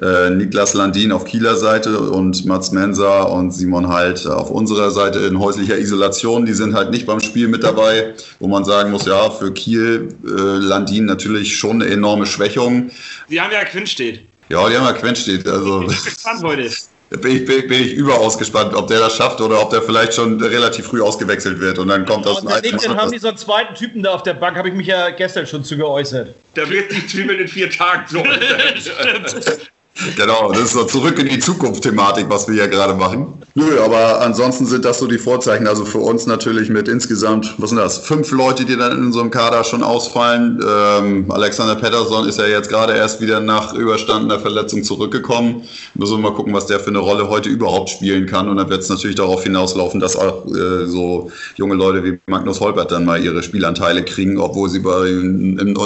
äh, 0.00 0.30
Niklas 0.30 0.72
Landin 0.72 1.12
auf 1.12 1.26
Kieler 1.26 1.54
Seite 1.54 2.00
und 2.00 2.46
Mats 2.46 2.72
Mensa 2.72 3.24
und 3.24 3.50
Simon 3.50 3.88
Halt 3.88 4.26
auf 4.26 4.50
unserer 4.50 4.90
Seite 4.90 5.18
in 5.18 5.38
häuslicher 5.38 5.76
Isolation. 5.76 6.46
Die 6.46 6.54
sind 6.54 6.74
halt 6.74 6.90
nicht 6.90 7.04
beim 7.04 7.20
Spiel 7.20 7.46
mit 7.46 7.62
dabei, 7.62 8.14
wo 8.38 8.48
man 8.48 8.64
sagen 8.64 8.90
muss, 8.90 9.04
ja, 9.04 9.28
für 9.28 9.52
Kiel 9.52 10.08
äh, 10.24 10.30
Landin 10.30 11.04
natürlich 11.04 11.58
schon 11.58 11.82
eine 11.82 11.92
enorme 11.92 12.24
Schwächung. 12.24 12.90
Sie 13.28 13.38
haben 13.38 13.52
ja 13.52 13.66
Quinn 13.66 13.86
steht. 13.86 14.22
Ja, 14.48 14.66
die 14.66 14.76
haben 14.78 14.86
ja 14.86 14.94
Quinn 14.94 15.14
steht. 15.14 15.46
Also. 15.46 15.82
Ich 15.82 15.88
bin 15.88 16.04
gespannt 16.04 16.42
heute 16.42 16.70
bin 17.10 17.36
ich, 17.36 17.44
bin, 17.44 17.66
bin 17.66 17.82
ich 17.82 17.92
überaus 17.92 18.38
gespannt, 18.38 18.74
ob 18.74 18.86
der 18.86 19.00
das 19.00 19.16
schafft 19.16 19.40
oder 19.40 19.60
ob 19.60 19.70
der 19.70 19.82
vielleicht 19.82 20.14
schon 20.14 20.40
relativ 20.40 20.86
früh 20.86 21.02
ausgewechselt 21.02 21.60
wird 21.60 21.78
und 21.78 21.88
dann 21.88 22.06
kommt 22.06 22.24
ja, 22.24 22.32
aus 22.32 22.40
dem 22.40 22.48
Alten. 22.48 22.76
Dann 22.76 22.96
haben 22.96 23.10
die 23.10 23.18
so 23.18 23.28
einen 23.28 23.36
zweiten 23.36 23.74
Typen 23.74 24.02
da 24.02 24.12
auf 24.12 24.22
der 24.22 24.34
Bank, 24.34 24.56
habe 24.56 24.68
ich 24.68 24.74
mich 24.74 24.86
ja 24.86 25.10
gestern 25.10 25.46
schon 25.46 25.64
zu 25.64 25.76
geäußert. 25.76 26.34
Da 26.54 26.68
wird 26.70 26.90
sich 26.90 27.08
Zwiebeln 27.08 27.40
in 27.40 27.48
vier 27.48 27.70
Tagen 27.70 28.04
so. 28.08 28.22
Genau, 30.16 30.50
das 30.52 30.62
ist 30.62 30.72
so 30.72 30.84
zurück 30.84 31.18
in 31.18 31.28
die 31.28 31.38
Zukunft-Thematik, 31.38 32.26
was 32.28 32.48
wir 32.48 32.54
hier 32.54 32.68
gerade 32.68 32.94
machen. 32.94 33.26
Nö, 33.54 33.80
aber 33.80 34.20
ansonsten 34.20 34.64
sind 34.64 34.84
das 34.84 34.98
so 34.98 35.06
die 35.06 35.18
Vorzeichen. 35.18 35.66
Also 35.66 35.84
für 35.84 35.98
uns 35.98 36.26
natürlich 36.26 36.70
mit 36.70 36.88
insgesamt, 36.88 37.54
was 37.58 37.70
sind 37.70 37.78
das, 37.78 37.98
fünf 37.98 38.30
Leute, 38.30 38.64
die 38.64 38.76
dann 38.76 38.92
in 38.92 39.04
unserem 39.06 39.30
Kader 39.30 39.64
schon 39.64 39.82
ausfallen. 39.82 40.60
Ähm, 40.66 41.26
Alexander 41.30 41.74
Pettersson 41.74 42.28
ist 42.28 42.38
ja 42.38 42.46
jetzt 42.46 42.68
gerade 42.68 42.94
erst 42.94 43.20
wieder 43.20 43.40
nach 43.40 43.74
überstandener 43.74 44.38
Verletzung 44.38 44.84
zurückgekommen. 44.84 45.62
Müssen 45.94 46.12
wir 46.12 46.30
mal 46.30 46.34
gucken, 46.34 46.54
was 46.54 46.66
der 46.66 46.80
für 46.80 46.90
eine 46.90 47.00
Rolle 47.00 47.28
heute 47.28 47.48
überhaupt 47.48 47.90
spielen 47.90 48.26
kann. 48.26 48.48
Und 48.48 48.56
dann 48.56 48.70
wird 48.70 48.82
es 48.82 48.88
natürlich 48.88 49.16
darauf 49.16 49.42
hinauslaufen, 49.42 50.00
dass 50.00 50.16
auch 50.16 50.46
äh, 50.46 50.86
so 50.86 51.30
junge 51.56 51.74
Leute 51.74 52.04
wie 52.04 52.18
Magnus 52.26 52.60
Holbert 52.60 52.92
dann 52.92 53.04
mal 53.04 53.22
ihre 53.22 53.42
Spielanteile 53.42 54.04
kriegen, 54.04 54.38
obwohl 54.38 54.70
sie 54.70 54.78
bei, 54.78 55.08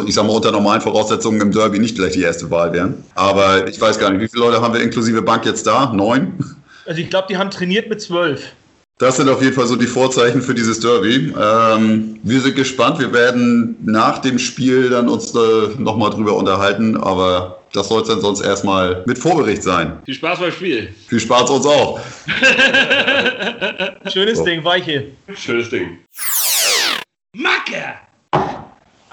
ich 0.06 0.14
sag 0.14 0.26
mal, 0.26 0.34
unter 0.34 0.52
normalen 0.52 0.82
Voraussetzungen 0.82 1.40
im 1.40 1.50
Derby 1.50 1.78
nicht 1.78 1.96
gleich 1.96 2.12
die 2.12 2.22
erste 2.22 2.50
Wahl 2.50 2.72
wären. 2.72 3.02
Aber 3.14 3.66
ich 3.66 3.80
weiß 3.80 3.98
gar 3.98 4.03
nicht, 4.10 4.22
wie 4.22 4.28
viele 4.28 4.44
Leute 4.44 4.60
haben 4.60 4.74
wir 4.74 4.80
inklusive 4.80 5.22
Bank 5.22 5.44
jetzt 5.46 5.66
da? 5.66 5.92
Neun? 5.92 6.38
Also 6.86 7.00
ich 7.00 7.10
glaube, 7.10 7.26
die 7.30 7.36
haben 7.36 7.50
trainiert 7.50 7.88
mit 7.88 8.00
zwölf. 8.00 8.52
Das 8.98 9.16
sind 9.16 9.28
auf 9.28 9.42
jeden 9.42 9.54
Fall 9.54 9.66
so 9.66 9.74
die 9.74 9.88
Vorzeichen 9.88 10.40
für 10.40 10.54
dieses 10.54 10.78
Derby. 10.78 11.34
Ähm, 11.36 12.20
wir 12.22 12.40
sind 12.40 12.54
gespannt. 12.54 13.00
Wir 13.00 13.12
werden 13.12 13.76
nach 13.84 14.18
dem 14.18 14.38
Spiel 14.38 14.88
dann 14.88 15.08
uns 15.08 15.34
äh, 15.34 15.38
nochmal 15.78 16.10
drüber 16.10 16.36
unterhalten, 16.36 16.96
aber 16.96 17.58
das 17.72 17.88
soll 17.88 18.02
es 18.02 18.08
dann 18.08 18.20
sonst 18.20 18.40
erstmal 18.40 19.02
mit 19.06 19.18
Vorbericht 19.18 19.64
sein. 19.64 19.98
Viel 20.04 20.14
Spaß 20.14 20.38
beim 20.38 20.52
Spiel. 20.52 20.94
Viel 21.08 21.18
Spaß 21.18 21.50
uns 21.50 21.66
auch. 21.66 21.98
Schönes 24.12 24.38
so. 24.38 24.44
Ding, 24.44 24.62
Weiche. 24.62 25.08
Schönes 25.34 25.70
Ding. 25.70 25.98
Macke! 27.34 27.94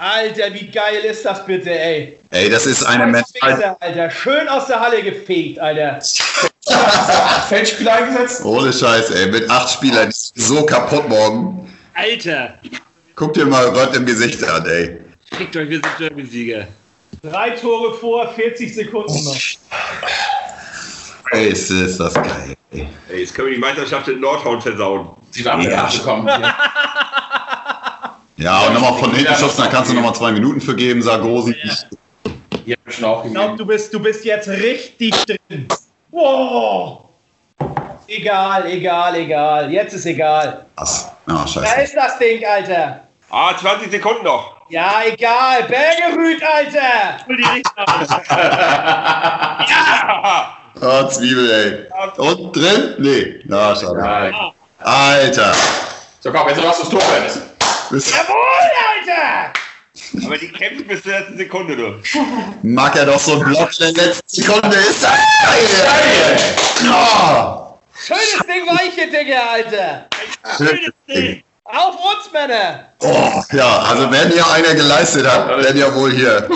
Alter, 0.02 0.52
wie 0.52 0.66
geil 0.66 1.04
ist 1.04 1.24
das 1.26 1.46
bitte, 1.46 1.70
ey? 1.70 2.18
Ey, 2.32 2.50
das 2.50 2.66
ist 2.66 2.84
eine 2.84 3.06
Mental. 3.06 3.78
Alter, 3.80 4.10
schön 4.10 4.48
aus 4.48 4.66
der 4.66 4.80
Halle 4.80 5.04
gefegt, 5.04 5.60
Alter. 5.60 6.00
Feldspieler 7.50 7.94
eingesetzt? 7.94 8.44
Ohne 8.44 8.74
Scheiß, 8.74 9.12
ey, 9.12 9.28
mit 9.30 9.48
acht 9.52 9.70
Spielern 9.70 10.10
ist 10.10 10.34
so 10.36 10.66
kaputt 10.66 11.08
morgen. 11.08 11.72
Alter. 11.94 12.56
Guck 13.16 13.36
dir 13.36 13.46
mal 13.46 13.72
Gott 13.74 13.96
im 13.96 14.08
Gesicht 14.08 14.44
an, 14.44 14.66
ey. 14.66 14.98
Fickt 15.38 15.56
euch, 15.56 15.70
wir 15.70 15.80
sind 15.80 16.00
Derby-Sieger. 16.00 16.68
Drei 17.22 17.52
Tore 17.52 17.94
vor, 17.94 18.28
40 18.34 18.74
Sekunden 18.74 19.24
noch. 19.24 19.38
Ey, 21.30 21.50
ist, 21.50 21.70
ist 21.70 22.00
das 22.00 22.16
geil, 22.16 22.56
ey. 22.72 22.88
ey. 23.08 23.20
Jetzt 23.20 23.36
können 23.36 23.50
wir 23.50 23.54
die 23.54 23.62
Meisterschaft 23.62 24.08
in 24.08 24.20
Nordhorn 24.20 24.64
versauen. 24.64 25.10
Sie 25.30 25.46
waren 25.46 25.62
ja. 25.62 25.88
gekommen. 25.88 26.28
Ja, 28.42 28.62
und 28.62 28.74
nochmal 28.74 28.94
von 28.96 29.14
hinten 29.14 29.36
schubsen, 29.36 29.64
da 29.64 29.70
kannst 29.70 29.92
du 29.92 29.96
nochmal 29.96 30.16
zwei 30.16 30.32
Minuten 30.32 30.60
für 30.60 30.76
geben, 30.76 31.04
Sargosen. 31.04 31.56
Ja. 32.66 32.76
Ich 32.88 32.98
glaube, 32.98 33.56
du 33.56 33.66
bist, 33.66 33.94
du 33.94 34.00
bist 34.00 34.26
jetzt 34.26 34.48
richtig 34.48 35.14
drin. 35.26 35.68
Wow! 36.10 37.06
Egal, 38.08 38.66
egal, 38.66 39.16
egal. 39.16 39.72
Jetzt 39.72 39.94
ist 39.94 40.08
egal. 40.08 40.66
Was? 40.76 41.12
Ah, 41.28 41.46
scheiße. 41.46 41.76
Da 41.76 41.82
ist 41.82 41.96
das 41.96 42.18
Ding, 42.18 42.44
Alter. 42.44 43.02
Ah, 43.30 43.56
20 43.56 43.92
Sekunden 43.92 44.24
noch. 44.24 44.56
Ja, 44.70 45.04
egal. 45.06 45.64
Bergerüt, 45.64 46.42
Alter. 46.44 47.20
ja! 49.70 50.58
Oh, 50.82 51.08
Zwiebel, 51.08 51.52
ey. 51.52 51.86
Und 52.18 52.56
drin? 52.56 52.96
Nee. 52.98 53.40
Ja, 53.48 53.76
schade. 53.76 54.34
Alter. 54.80 55.54
So, 56.20 56.32
komm, 56.32 56.50
jetzt 56.50 56.64
was 56.64 56.80
das 56.80 56.90
Tor 56.90 57.02
ist. 57.26 57.51
Jawohl, 57.92 58.72
Alter! 58.90 59.52
Aber 60.26 60.38
die 60.38 60.50
kämpfen 60.50 60.88
bis 60.88 61.04
zur 61.04 61.12
letzten 61.12 61.38
Sekunde, 61.38 61.76
du. 61.76 62.02
Mag 62.64 62.96
er 62.96 63.06
doch 63.06 63.20
so 63.20 63.34
ein 63.34 63.40
Block 63.40 63.70
in 63.80 63.94
der 63.94 64.06
letzten 64.06 64.30
Sekunde. 64.30 64.78
Ist 64.78 65.04
geil! 65.04 66.40
Oh. 66.86 67.78
Schönes 67.94 68.40
Ding, 68.48 68.66
weiche 68.66 69.08
Digga, 69.12 69.42
Alter! 69.52 70.06
Schönes 70.58 70.92
Ding! 71.08 71.44
Auf 71.66 71.96
uns, 71.96 72.32
Männer! 72.32 72.88
Oh, 73.00 73.44
ja, 73.52 73.80
also 73.80 74.10
wenn 74.10 74.32
hier 74.32 74.50
einer 74.50 74.74
geleistet 74.74 75.28
hat, 75.30 75.50
dann 75.50 75.78
ja 75.78 75.94
wohl 75.94 76.12
hier. 76.12 76.48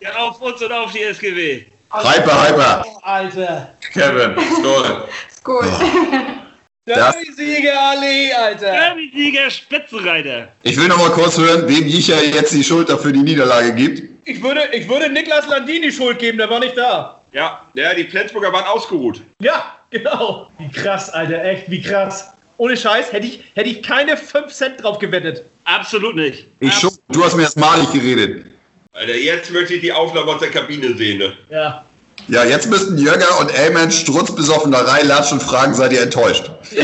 Ja, 0.00 0.16
auf 0.16 0.40
uns 0.40 0.60
und 0.60 0.72
auf 0.72 0.90
die 0.90 1.02
SGW. 1.02 1.66
Hyper, 1.92 2.48
hyper. 2.48 2.84
Alter. 3.02 3.74
Kevin, 3.92 4.36
Skol. 4.58 5.08
Skol. 5.38 5.68
Oh. 5.80 6.43
Derby-Sieger 6.86 7.80
Ali, 7.80 8.30
Alter. 8.32 8.72
Derby-Sieger 8.72 9.50
Spitzenreiter. 9.50 10.48
Ich 10.64 10.76
will 10.76 10.88
noch 10.88 10.98
mal 10.98 11.10
kurz 11.10 11.38
hören, 11.38 11.66
wem 11.66 11.86
Jicha 11.86 12.16
jetzt 12.20 12.52
die 12.52 12.62
Schuld 12.62 12.90
dafür 12.90 13.12
die 13.12 13.22
Niederlage 13.22 13.72
gibt. 13.74 14.02
Ich 14.26 14.42
würde, 14.42 14.60
ich 14.72 14.86
würde 14.86 15.08
Niklas 15.08 15.46
Landini 15.48 15.90
Schuld 15.90 16.18
geben, 16.18 16.36
der 16.36 16.50
war 16.50 16.60
nicht 16.60 16.76
da. 16.76 17.22
Ja, 17.32 17.62
ja, 17.72 17.94
die 17.94 18.04
Flensburger 18.04 18.52
waren 18.52 18.64
ausgeruht. 18.64 19.22
Ja, 19.40 19.76
genau. 19.90 20.50
Wie 20.58 20.70
krass, 20.70 21.08
Alter, 21.08 21.42
echt, 21.42 21.70
wie 21.70 21.80
krass. 21.80 22.32
Ohne 22.58 22.76
Scheiß, 22.76 23.12
hätte 23.12 23.26
ich, 23.26 23.42
hätte 23.54 23.70
ich 23.70 23.82
keine 23.82 24.16
5 24.16 24.52
Cent 24.52 24.82
drauf 24.82 24.98
gewettet. 24.98 25.44
Absolut 25.64 26.16
nicht. 26.16 26.46
Ich 26.60 26.68
Absolut. 26.68 26.94
schon. 26.94 27.02
Du 27.08 27.24
hast 27.24 27.34
mir 27.34 27.44
erst 27.44 27.58
malig 27.58 27.90
geredet. 27.92 28.46
Alter, 28.92 29.16
jetzt 29.16 29.50
möchte 29.50 29.74
ich 29.74 29.80
die 29.80 29.92
Aufnahme 29.92 30.30
aus 30.30 30.40
der 30.40 30.50
Kabine 30.50 30.94
sehen, 30.94 31.18
ne? 31.18 31.32
Ja. 31.50 31.84
Ja, 32.28 32.44
jetzt 32.44 32.68
müssten 32.70 32.96
Jürger 32.96 33.38
und 33.40 33.52
Elman 33.54 33.90
strutzbesoffen 33.90 34.72
da 34.72 34.80
reinlatschen 34.80 35.38
und 35.38 35.44
fragen, 35.44 35.74
seid 35.74 35.92
ihr 35.92 36.02
enttäuscht? 36.02 36.50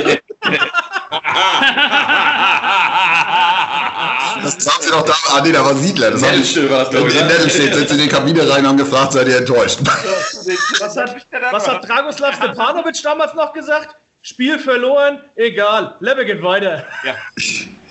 das 4.42 4.66
haben 4.66 4.82
sie 4.82 4.90
doch 4.90 5.04
da. 5.04 5.14
Ah, 5.32 5.40
nee, 5.42 5.52
da 5.52 5.64
war 5.64 5.74
Siedler. 5.74 6.10
Das 6.10 6.20
Nettelstedt 6.20 6.70
war 6.70 6.84
das, 6.84 6.94
In, 6.94 7.08
in 7.08 7.26
Nettelstedt 7.26 7.74
sind 7.74 7.88
sie 7.88 7.94
in 7.94 8.02
die 8.02 8.08
Kabine 8.08 8.48
rein 8.48 8.60
und 8.60 8.68
haben 8.68 8.76
gefragt, 8.76 9.12
seid 9.12 9.28
ihr 9.28 9.38
enttäuscht? 9.38 9.80
was 9.82 10.96
hat, 10.96 11.16
was 11.50 11.68
hat 11.68 11.88
Dragoslav 11.88 12.34
Stepanovic 12.36 13.02
damals 13.02 13.34
noch 13.34 13.52
gesagt? 13.52 13.96
Spiel 14.22 14.58
verloren, 14.58 15.20
egal. 15.36 15.94
Level 16.00 16.26
geht 16.26 16.42
weiter. 16.42 16.84
Ja. 17.04 17.14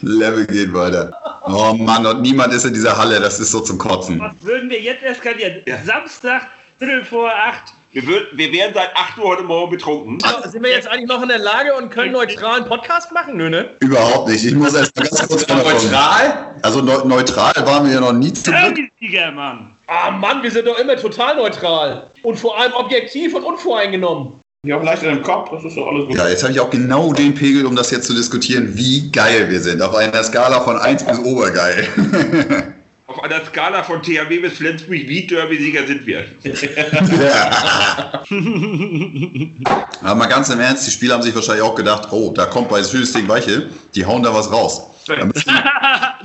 Level 0.01 0.46
geht 0.46 0.72
weiter. 0.74 1.12
Oh 1.46 1.74
Mann, 1.74 2.06
und 2.06 2.22
niemand 2.22 2.53
ist 2.53 2.65
in 2.65 2.74
dieser 2.74 2.96
Halle, 2.96 3.20
das 3.20 3.39
ist 3.39 3.51
so 3.51 3.62
zum 3.62 3.79
Kotzen. 3.79 4.20
Was 4.20 4.34
würden 4.41 4.70
wir 4.70 4.79
jetzt 4.79 5.01
eskalieren? 5.01 5.63
Ja. 5.65 5.77
Samstag, 5.84 6.44
Viertel 6.80 7.04
vor 7.06 7.30
acht. 7.30 7.74
Wir, 7.92 8.06
würden, 8.06 8.28
wir 8.34 8.52
wären 8.52 8.74
seit 8.74 8.96
8 8.96 9.18
Uhr 9.18 9.26
heute 9.26 9.44
Morgen 9.44 9.72
betrunken. 9.72 10.20
Sind 10.46 10.64
wir 10.64 10.70
jetzt 10.70 10.88
eigentlich 10.88 11.08
noch 11.10 11.22
in 11.24 11.28
der 11.30 11.40
Lage 11.40 11.74
und 11.76 11.90
können 11.90 12.12
neutralen 12.12 12.64
Podcast 12.66 13.12
machen? 13.12 13.36
Nö, 13.36 13.50
ne? 13.50 13.72
Überhaupt 13.80 14.30
nicht. 14.30 14.46
Ich 14.46 14.54
muss 14.54 14.76
erst 14.76 14.96
mal 14.96 15.08
ganz 15.08 15.28
kurz 15.28 15.48
Neutral? 15.48 16.56
Also 16.62 16.82
neu- 16.82 17.04
neutral 17.06 17.52
waren 17.66 17.88
wir 17.88 17.94
ja 17.96 18.00
noch 18.00 18.14
nie 18.14 18.32
Glück. 18.32 18.46
Derby-Sieger, 18.46 19.32
Mann. 19.32 19.72
Ah 19.88 20.12
Mann, 20.12 20.44
wir 20.44 20.52
sind 20.52 20.68
doch 20.68 20.78
immer 20.78 20.96
total 20.98 21.36
neutral. 21.38 22.12
Und 22.22 22.38
vor 22.38 22.60
allem 22.60 22.74
objektiv 22.74 23.34
und 23.34 23.44
unvoreingenommen. 23.44 24.40
Ich 24.64 24.72
habe 24.72 24.86
leicht 24.86 25.02
in 25.04 25.10
den 25.10 25.24
Kopf, 25.24 25.50
das 25.52 25.64
ist 25.64 25.76
doch 25.76 25.88
alles 25.88 26.06
gut. 26.06 26.16
Ja, 26.16 26.30
jetzt 26.30 26.44
habe 26.44 26.54
ich 26.54 26.60
auch 26.60 26.70
genau 26.70 27.12
den 27.14 27.34
Pegel, 27.34 27.66
um 27.66 27.76
das 27.76 27.90
jetzt 27.92 28.06
zu 28.06 28.14
diskutieren, 28.14 28.70
wie 28.76 29.10
geil 29.10 29.50
wir 29.50 29.62
sind. 29.62 29.82
Auf 29.82 29.96
einer 29.96 30.24
Skala 30.24 30.62
von 30.62 30.78
1 30.78 31.06
bis 31.06 31.18
obergeil. 31.20 31.88
Auf 33.10 33.24
einer 33.24 33.44
Skala 33.44 33.82
von 33.82 34.04
THW 34.04 34.38
bis 34.38 34.58
Flensburg, 34.58 34.92
wie 34.92 35.25
Derby-Sieger 35.25 35.88
sind 35.88 36.06
wir? 36.06 36.25
Aber 40.04 40.16
mal 40.16 40.28
ganz 40.28 40.50
im 40.50 40.60
Ernst, 40.60 40.86
die 40.86 40.92
Spieler 40.92 41.16
haben 41.16 41.24
sich 41.24 41.34
wahrscheinlich 41.34 41.63
auch 41.63 41.74
gedacht, 41.74 42.10
oh, 42.12 42.32
da 42.32 42.46
kommt 42.46 42.70
bei 42.70 42.84
schönes 42.84 43.12
Ding 43.12 43.28
Weiche, 43.28 43.68
die 43.96 44.06
hauen 44.06 44.22
da 44.22 44.32
was 44.32 44.51
raus. 44.51 44.84
Da 45.08 45.25
müssen, 45.25 45.44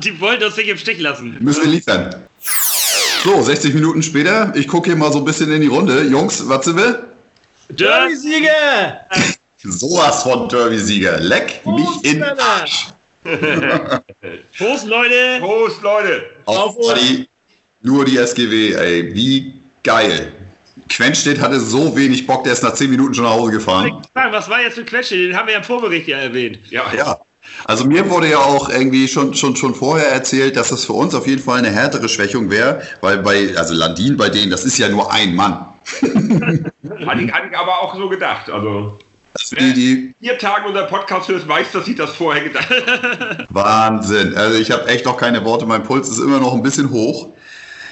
Die 0.01 0.21
wollten 0.21 0.45
uns 0.45 0.59
nicht 0.59 0.69
im 0.69 0.77
Stich 0.77 1.01
lassen. 1.01 1.39
müssen 1.41 1.63
wir 1.63 1.71
liefern. 1.71 2.17
So, 3.25 3.41
60 3.41 3.73
Minuten 3.73 4.03
später, 4.03 4.53
ich 4.55 4.69
gucke 4.69 4.91
hier 4.91 4.99
mal 4.99 5.11
so 5.11 5.21
ein 5.21 5.25
bisschen 5.25 5.51
in 5.51 5.63
die 5.63 5.69
Runde. 5.69 6.03
Jungs, 6.03 6.47
was 6.47 6.67
sind 6.67 6.77
wir? 6.77 7.09
Derby. 7.71 8.15
Sieger! 8.15 9.01
Sowas 9.63 10.23
von 10.23 10.51
Derby-Sieger. 10.51 11.19
Leck 11.21 11.63
mich 11.65 12.05
in 12.05 12.21
den 12.21 12.39
Arsch. 12.39 12.89
Prost, 14.59 14.87
Leute. 14.87 15.41
Prost, 15.41 15.83
Leute! 15.83 16.27
Auf 16.45 16.77
die, 17.01 17.29
nur 17.83 18.05
die 18.05 18.19
SGW, 18.19 18.73
ey, 18.73 19.15
wie 19.15 19.55
geil. 19.83 20.33
Quenstedt 20.89 21.41
hatte 21.41 21.61
so 21.61 21.97
wenig 21.97 22.27
Bock, 22.27 22.45
der 22.45 22.53
ist 22.53 22.63
nach 22.63 22.75
10 22.75 22.91
Minuten 22.91 23.15
schon 23.15 23.25
nach 23.25 23.33
Hause 23.33 23.53
gefahren. 23.53 24.03
Was 24.13 24.51
war 24.51 24.61
jetzt 24.61 24.75
für 24.75 24.85
Quetsche? 24.85 25.17
Den 25.17 25.37
haben 25.37 25.47
wir 25.47 25.53
ja 25.53 25.59
im 25.59 25.65
Vorbericht 25.65 26.09
ja 26.09 26.19
erwähnt. 26.19 26.59
Ja, 26.71 26.85
Ja. 26.95 27.19
Also 27.67 27.85
mir 27.85 28.09
wurde 28.11 28.31
ja 28.31 28.39
auch 28.39 28.69
irgendwie 28.69 29.07
schon, 29.07 29.35
schon, 29.35 29.55
schon 29.57 29.75
vorher 29.75 30.09
erzählt, 30.09 30.57
dass 30.57 30.69
das 30.69 30.85
für 30.85 30.95
uns 30.95 31.15
auf 31.15 31.27
jeden 31.27 31.43
Fall 31.43 31.59
eine 31.59 31.71
härtere 31.71 32.09
Schwächung 32.09 32.51
wäre, 32.51 32.83
weil 33.01 33.19
bei, 33.19 33.57
also 33.57 33.75
Landin 33.75 34.17
bei 34.17 34.29
denen, 34.29 34.51
das 34.51 34.65
ist 34.65 34.79
ja 34.79 34.89
nur 34.89 35.13
ein 35.13 35.35
Mann. 35.35 35.67
Hatte 37.07 37.21
ich, 37.21 37.33
hatte 37.33 37.49
ich 37.51 37.59
aber 37.59 37.83
auch 37.83 37.95
so 37.95 38.09
gedacht. 38.09 38.49
Also, 38.49 38.99
Also 39.37 39.57
die, 39.57 39.75
die 39.75 40.15
vier 40.21 40.39
Tagen 40.39 40.67
unser 40.67 40.85
Podcast 40.85 41.29
hört, 41.29 41.47
weiß, 41.47 41.73
dass 41.73 41.89
ich 41.89 41.97
das 41.97 42.11
vorher 42.11 42.45
gedacht 42.45 42.71
habe. 42.71 43.47
Wahnsinn. 43.51 44.35
Also 44.37 44.59
ich 44.59 44.71
habe 44.71 44.87
echt 44.87 45.05
noch 45.05 45.17
keine 45.17 45.45
Worte, 45.45 45.67
mein 45.67 45.83
Puls 45.83 46.09
ist 46.09 46.19
immer 46.19 46.39
noch 46.39 46.55
ein 46.55 46.63
bisschen 46.63 46.91
hoch. 46.91 47.29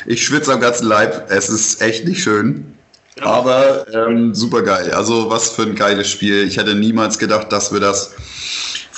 Ich 0.07 0.25
schwitze 0.25 0.53
am 0.53 0.61
ganzen 0.61 0.87
Leib, 0.87 1.31
es 1.31 1.49
ist 1.49 1.81
echt 1.83 2.07
nicht 2.07 2.23
schön. 2.23 2.75
Aber 3.21 3.87
ähm, 3.93 4.35
super 4.35 4.63
geil. 4.63 4.91
Also 4.93 5.31
was 5.31 5.51
für 5.51 5.63
ein 5.63 5.75
geiles 5.75 6.09
Spiel. 6.09 6.47
Ich 6.47 6.57
hätte 6.57 6.75
niemals 6.75 7.19
gedacht, 7.19 7.53
dass 7.53 7.73
wir 7.73 7.81
das 7.81 8.15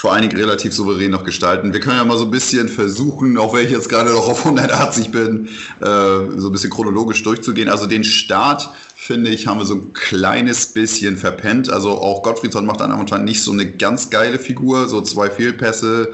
vor 0.04 0.12
allen 0.12 0.28
Dingen 0.28 0.37
relativ 0.37 0.75
souverän 0.75 1.12
noch 1.12 1.25
gestalten. 1.25 1.73
Wir 1.73 1.80
können 1.80 1.96
ja 1.96 2.04
mal 2.04 2.18
so 2.18 2.25
ein 2.25 2.30
bisschen 2.30 2.68
versuchen, 2.68 3.38
auch 3.38 3.54
wenn 3.54 3.64
ich 3.64 3.70
jetzt 3.70 3.88
gerade 3.88 4.11
noch 4.11 4.28
auf 4.28 4.44
180 4.44 5.11
bin, 5.11 5.49
äh, 5.80 5.87
so 6.37 6.49
ein 6.49 6.52
bisschen 6.52 6.68
chronologisch 6.68 7.23
durchzugehen. 7.23 7.70
Also 7.70 7.87
den 7.87 8.04
Start, 8.04 8.68
finde 8.96 9.30
ich, 9.30 9.46
haben 9.46 9.61
wir 9.61 9.64
so 9.64 9.76
ein 9.76 9.94
kleines 9.94 10.66
bisschen 10.66 11.16
verpennt. 11.16 11.70
Also 11.70 11.92
auch 11.92 12.23
Gottfriedson 12.23 12.66
macht 12.66 12.80
dann 12.80 12.92
anscheinend 12.92 13.25
nicht 13.25 13.42
so 13.42 13.52
eine 13.52 13.64
ganz 13.64 14.11
geile 14.11 14.38
Figur, 14.38 14.90
so 14.90 15.00
zwei 15.00 15.30
Fehlpässe, 15.30 16.12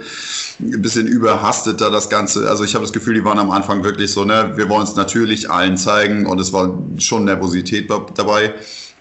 ein 0.61 0.83
bisschen 0.83 1.09
überhastet 1.09 1.81
da 1.81 1.91
das 1.91 2.09
Ganze. 2.09 2.49
Also 2.49 2.63
ich 2.63 2.77
habe 2.77 2.85
das 2.85 2.93
Gefühl, 2.93 3.15
die 3.15 3.25
waren 3.25 3.41
am 3.41 3.51
Anfang 3.51 3.83
wirklich 3.83 4.13
so, 4.13 4.25
ne, 4.25 4.53
wir 4.55 4.69
wollen 4.69 4.85
es 4.85 4.95
natürlich 4.95 5.51
allen 5.51 5.77
zeigen 5.77 6.27
und 6.27 6.39
es 6.39 6.53
war 6.53 6.79
schon 6.99 7.25
Nervosität 7.25 7.91
dabei. 7.91 8.55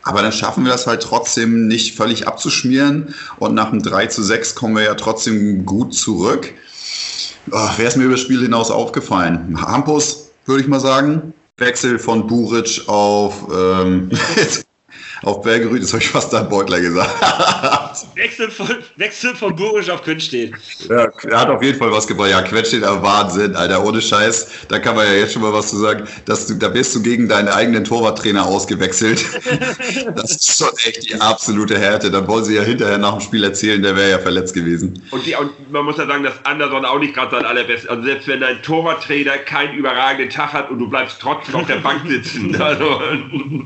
Aber 0.04 0.22
dann 0.22 0.32
schaffen 0.32 0.64
wir 0.64 0.72
das 0.72 0.88
halt 0.88 1.04
trotzdem 1.04 1.68
nicht 1.68 1.96
völlig 1.96 2.28
abzuschmieren. 2.28 3.14
Und 3.38 3.54
nach 3.54 3.70
dem 3.70 3.82
3 3.82 4.08
zu 4.08 4.24
6 4.24 4.56
kommen 4.56 4.76
wir 4.76 4.84
ja 4.84 4.96
trotzdem 4.96 5.66
gut 5.66 5.94
zurück. 5.94 6.54
Oh, 7.52 7.70
Wer 7.78 7.88
ist 7.88 7.98
mir 7.98 8.06
über 8.06 8.14
das 8.14 8.22
Spiel 8.22 8.42
hinaus 8.42 8.72
aufgefallen? 8.72 9.60
Hampus, 9.62 10.30
würde 10.46 10.62
ich 10.62 10.68
mal 10.68 10.80
sagen. 10.80 11.34
Wechsel 11.58 12.00
von 12.00 12.26
Buric 12.28 12.84
auf, 12.88 13.48
ähm, 13.54 14.10
auf 15.24 15.42
Bergerüth, 15.42 15.84
das 15.84 15.94
habe 15.94 16.04
ich 16.04 16.10
fast 16.10 16.34
an 16.34 16.50
Beutler 16.50 16.80
gesagt. 16.80 17.10
Wechsel 18.16 18.50
von, 18.50 18.68
Wechsel 18.96 19.36
von 19.36 19.56
Burisch 19.56 19.90
auf 19.90 20.04
Künstedt. 20.04 20.54
ja, 20.90 21.08
er 21.30 21.40
hat 21.40 21.50
auf 21.50 21.62
jeden 21.62 21.78
Fall 21.78 21.92
was 21.92 22.08
gebracht. 22.08 22.30
Ja, 22.30 22.42
Quetsch 22.42 22.68
steht 22.68 22.84
aber 22.84 23.02
Wahnsinn, 23.02 23.56
Alter, 23.56 23.84
ohne 23.84 24.02
Scheiß. 24.02 24.68
Da 24.68 24.80
kann 24.80 24.96
man 24.96 25.06
ja 25.08 25.14
jetzt 25.14 25.34
schon 25.34 25.42
mal 25.42 25.54
was 25.54 25.70
zu 25.70 25.78
sagen. 25.78 26.08
Dass 26.26 26.48
du, 26.48 26.56
da 26.56 26.70
bist 26.70 26.96
du 26.96 27.02
gegen 27.02 27.28
deinen 27.28 27.48
eigenen 27.50 27.84
Torwarttrainer 27.84 28.46
ausgewechselt. 28.46 29.26
das 30.16 30.32
ist 30.32 30.58
schon 30.58 30.70
echt 30.86 31.10
die 31.10 31.20
absolute 31.20 31.78
Härte. 31.78 32.12
Dann 32.12 32.28
wollen 32.28 32.46
sie 32.46 32.56
ja 32.56 32.62
hinterher 32.62 32.98
nach 32.98 33.14
dem 33.14 33.22
Spiel 33.22 33.44
erzählen, 33.44 33.82
der 33.82 33.96
wäre 33.96 34.12
ja 34.12 34.20
verletzt 34.20 34.54
gewesen. 34.54 35.02
Und, 35.12 35.26
die, 35.26 35.36
und 35.36 35.52
man 35.72 35.86
muss 35.86 35.98
ja 35.98 36.06
sagen, 36.08 36.24
dass 36.24 36.34
Anderson 36.46 36.86
auch 36.86 37.00
nicht 37.00 37.14
gerade 37.14 37.32
sein 37.36 37.46
allerbestes. 37.46 37.90
Also 37.90 38.04
selbst 38.04 38.28
wenn 38.28 38.40
dein 38.40 38.62
Torwarttrainer 38.62 39.38
keinen 39.40 39.76
überragenden 39.76 40.30
Tag 40.30 40.54
hat 40.54 40.70
und 40.70 40.80
du 40.80 40.90
bleibst 40.90 41.18
trotzdem 41.20 41.56
auf 41.56 41.68
der 41.68 41.78
Bank 41.78 42.02
sitzen. 42.08 42.56
Also, 42.70 43.00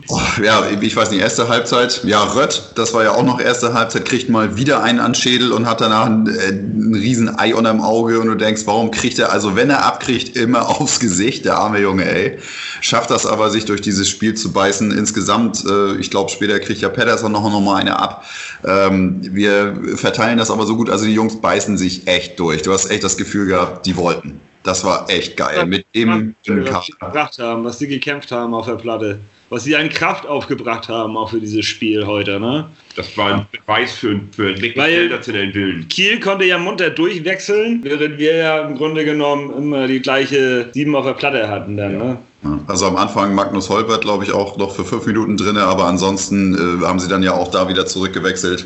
Oh, 0.07 0.19
ja, 0.43 0.65
ich 0.79 0.95
weiß 0.95 1.11
nicht, 1.11 1.21
erste 1.43 1.53
Halbzeit. 1.53 2.03
Ja, 2.03 2.23
Rött, 2.23 2.71
das 2.75 2.93
war 2.93 3.03
ja 3.03 3.11
auch 3.11 3.23
noch 3.23 3.39
erste 3.39 3.73
Halbzeit, 3.73 4.05
kriegt 4.05 4.29
mal 4.29 4.57
wieder 4.57 4.83
einen 4.83 4.99
an 4.99 5.15
Schädel 5.15 5.51
und 5.51 5.67
hat 5.67 5.81
danach 5.81 6.05
ein, 6.05 6.27
äh, 6.27 6.49
ein 6.49 6.93
riesen 6.95 7.37
Ei 7.37 7.55
unterm 7.55 7.81
Auge 7.81 8.19
und 8.19 8.27
du 8.27 8.35
denkst, 8.35 8.63
warum 8.65 8.91
kriegt 8.91 9.19
er, 9.19 9.31
also 9.31 9.55
wenn 9.55 9.69
er 9.69 9.85
abkriegt, 9.85 10.35
immer 10.35 10.69
aufs 10.81 10.99
Gesicht, 10.99 11.45
der 11.45 11.57
arme 11.57 11.79
Junge, 11.79 12.05
ey. 12.05 12.39
Schafft 12.81 13.09
das 13.09 13.25
aber, 13.25 13.49
sich 13.49 13.65
durch 13.65 13.81
dieses 13.81 14.09
Spiel 14.09 14.33
zu 14.33 14.51
beißen. 14.51 14.91
Insgesamt, 14.91 15.65
äh, 15.65 15.95
ich 15.95 16.09
glaube, 16.11 16.31
später 16.31 16.59
kriegt 16.59 16.81
ja 16.81 16.89
Pedersen 16.89 17.31
noch, 17.31 17.43
noch 17.43 17.61
mal 17.61 17.77
eine 17.77 17.99
ab. 17.99 18.25
Ähm, 18.65 19.21
wir 19.21 19.75
verteilen 19.95 20.37
das 20.37 20.51
aber 20.51 20.65
so 20.65 20.75
gut, 20.75 20.89
also 20.89 21.05
die 21.05 21.13
Jungs 21.13 21.39
beißen 21.41 21.77
sich 21.77 22.07
echt 22.07 22.39
durch. 22.39 22.61
Du 22.61 22.71
hast 22.71 22.89
echt 22.89 23.03
das 23.03 23.17
Gefühl 23.17 23.47
gehabt, 23.47 23.85
die 23.85 23.95
wollten. 23.97 24.39
Das 24.63 24.85
war 24.85 25.09
echt 25.09 25.35
geil. 25.35 25.65
Mit 25.65 25.85
dem 25.93 26.35
dünnen 26.47 26.65
was 26.71 26.85
sie 26.85 26.93
gebracht 26.93 27.37
haben, 27.37 27.65
was 27.65 27.79
sie 27.79 27.87
gekämpft 27.87 28.31
haben 28.31 28.53
auf 28.53 28.65
der 28.65 28.75
Platte. 28.75 29.19
Was 29.53 29.65
sie 29.65 29.75
an 29.75 29.87
Kraft 29.87 30.25
aufgebracht 30.25 30.89
haben, 30.89 31.15
auch 31.15 31.29
für 31.29 31.39
dieses 31.39 31.63
Spiel 31.63 32.07
heute, 32.07 32.39
ne? 32.39 32.65
das 32.95 33.15
war 33.15 33.35
ein 33.35 33.45
Beweis 33.51 33.91
für, 33.91 34.19
für 34.35 34.47
einen 34.47 34.61
wirklich 34.61 34.83
sensationellen 34.83 35.53
Willen. 35.53 35.87
Kiel 35.89 36.19
konnte 36.19 36.45
ja 36.45 36.57
munter 36.57 36.89
durchwechseln, 36.89 37.83
während 37.83 38.17
wir 38.17 38.35
ja 38.35 38.61
im 38.61 38.75
Grunde 38.75 39.05
genommen 39.05 39.55
immer 39.55 39.85
die 39.85 39.99
gleiche 39.99 40.69
sieben 40.73 40.95
auf 40.95 41.05
der 41.05 41.13
Platte 41.13 41.47
hatten 41.47 41.77
dann, 41.77 41.99
ne? 41.99 42.17
Ja, 42.43 42.59
Also 42.65 42.87
am 42.87 42.95
Anfang 42.95 43.35
Magnus 43.35 43.69
Holbert, 43.69 44.01
glaube 44.01 44.23
ich, 44.23 44.31
auch 44.31 44.57
noch 44.57 44.75
für 44.75 44.85
fünf 44.85 45.05
Minuten 45.05 45.37
drin, 45.37 45.57
aber 45.57 45.85
ansonsten 45.85 46.81
äh, 46.81 46.85
haben 46.85 46.97
sie 46.97 47.07
dann 47.07 47.21
ja 47.21 47.33
auch 47.33 47.51
da 47.51 47.69
wieder 47.69 47.85
zurückgewechselt. 47.85 48.65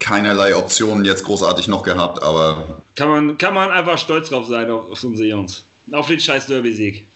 Keinerlei 0.00 0.56
Optionen 0.56 1.04
jetzt 1.04 1.22
großartig 1.22 1.68
noch 1.68 1.84
gehabt, 1.84 2.20
aber 2.24 2.82
Kann 2.96 3.08
man, 3.08 3.38
kann 3.38 3.54
man 3.54 3.70
einfach 3.70 3.98
stolz 3.98 4.30
drauf 4.30 4.48
sein 4.48 4.68
auf, 4.68 4.90
auf 4.90 5.04
unsere 5.04 5.28
Jungs. 5.28 5.64
Auf 5.92 6.08
den 6.08 6.18
scheiß 6.18 6.48
Derby-Sieg. 6.48 7.06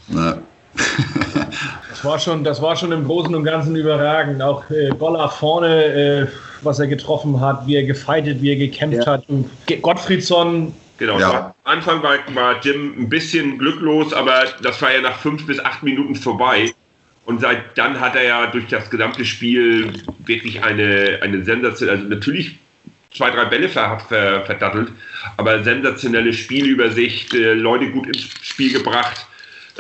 Das 2.02 2.10
war 2.10 2.18
schon, 2.18 2.42
das 2.42 2.60
war 2.60 2.74
schon 2.74 2.90
im 2.90 3.04
Großen 3.04 3.32
und 3.32 3.44
Ganzen 3.44 3.76
überragend. 3.76 4.42
Auch 4.42 4.68
äh, 4.70 4.90
Goller 4.98 5.28
vorne, 5.28 5.84
äh, 5.84 6.26
was 6.62 6.80
er 6.80 6.88
getroffen 6.88 7.40
hat, 7.40 7.64
wie 7.68 7.76
er 7.76 7.84
gefeitet, 7.84 8.42
wie 8.42 8.50
er 8.50 8.56
gekämpft 8.56 9.06
Ja. 9.06 9.12
hat. 9.12 9.28
Und 9.28 9.48
Gottfriedsson, 9.82 10.74
Genau, 10.98 11.20
Ja. 11.20 11.54
am 11.64 11.72
Anfang 11.76 12.02
war, 12.02 12.16
war 12.34 12.60
Jim 12.60 12.94
ein 12.98 13.08
bisschen 13.08 13.56
glücklos, 13.56 14.12
aber 14.12 14.46
das 14.62 14.82
war 14.82 14.92
ja 14.92 15.00
nach 15.00 15.16
fünf 15.18 15.46
bis 15.46 15.60
acht 15.60 15.84
Minuten 15.84 16.16
vorbei. 16.16 16.74
Und 17.24 17.40
seit 17.40 17.78
dann 17.78 18.00
hat 18.00 18.16
er 18.16 18.24
ja 18.24 18.46
durch 18.48 18.66
das 18.66 18.90
gesamte 18.90 19.24
Spiel 19.24 19.92
wirklich 20.26 20.60
eine, 20.64 21.20
eine 21.22 21.44
sensationelle, 21.44 21.98
also 22.00 22.08
natürlich 22.12 22.58
zwei, 23.14 23.30
drei 23.30 23.44
Bälle 23.44 23.68
ver, 23.68 24.00
ver, 24.08 24.42
verdattelt, 24.44 24.88
aber 25.36 25.62
sensationelle 25.62 26.32
Spielübersicht, 26.32 27.32
äh, 27.32 27.54
Leute 27.54 27.90
gut 27.90 28.08
ins 28.08 28.22
Spiel 28.42 28.72
gebracht, 28.72 29.24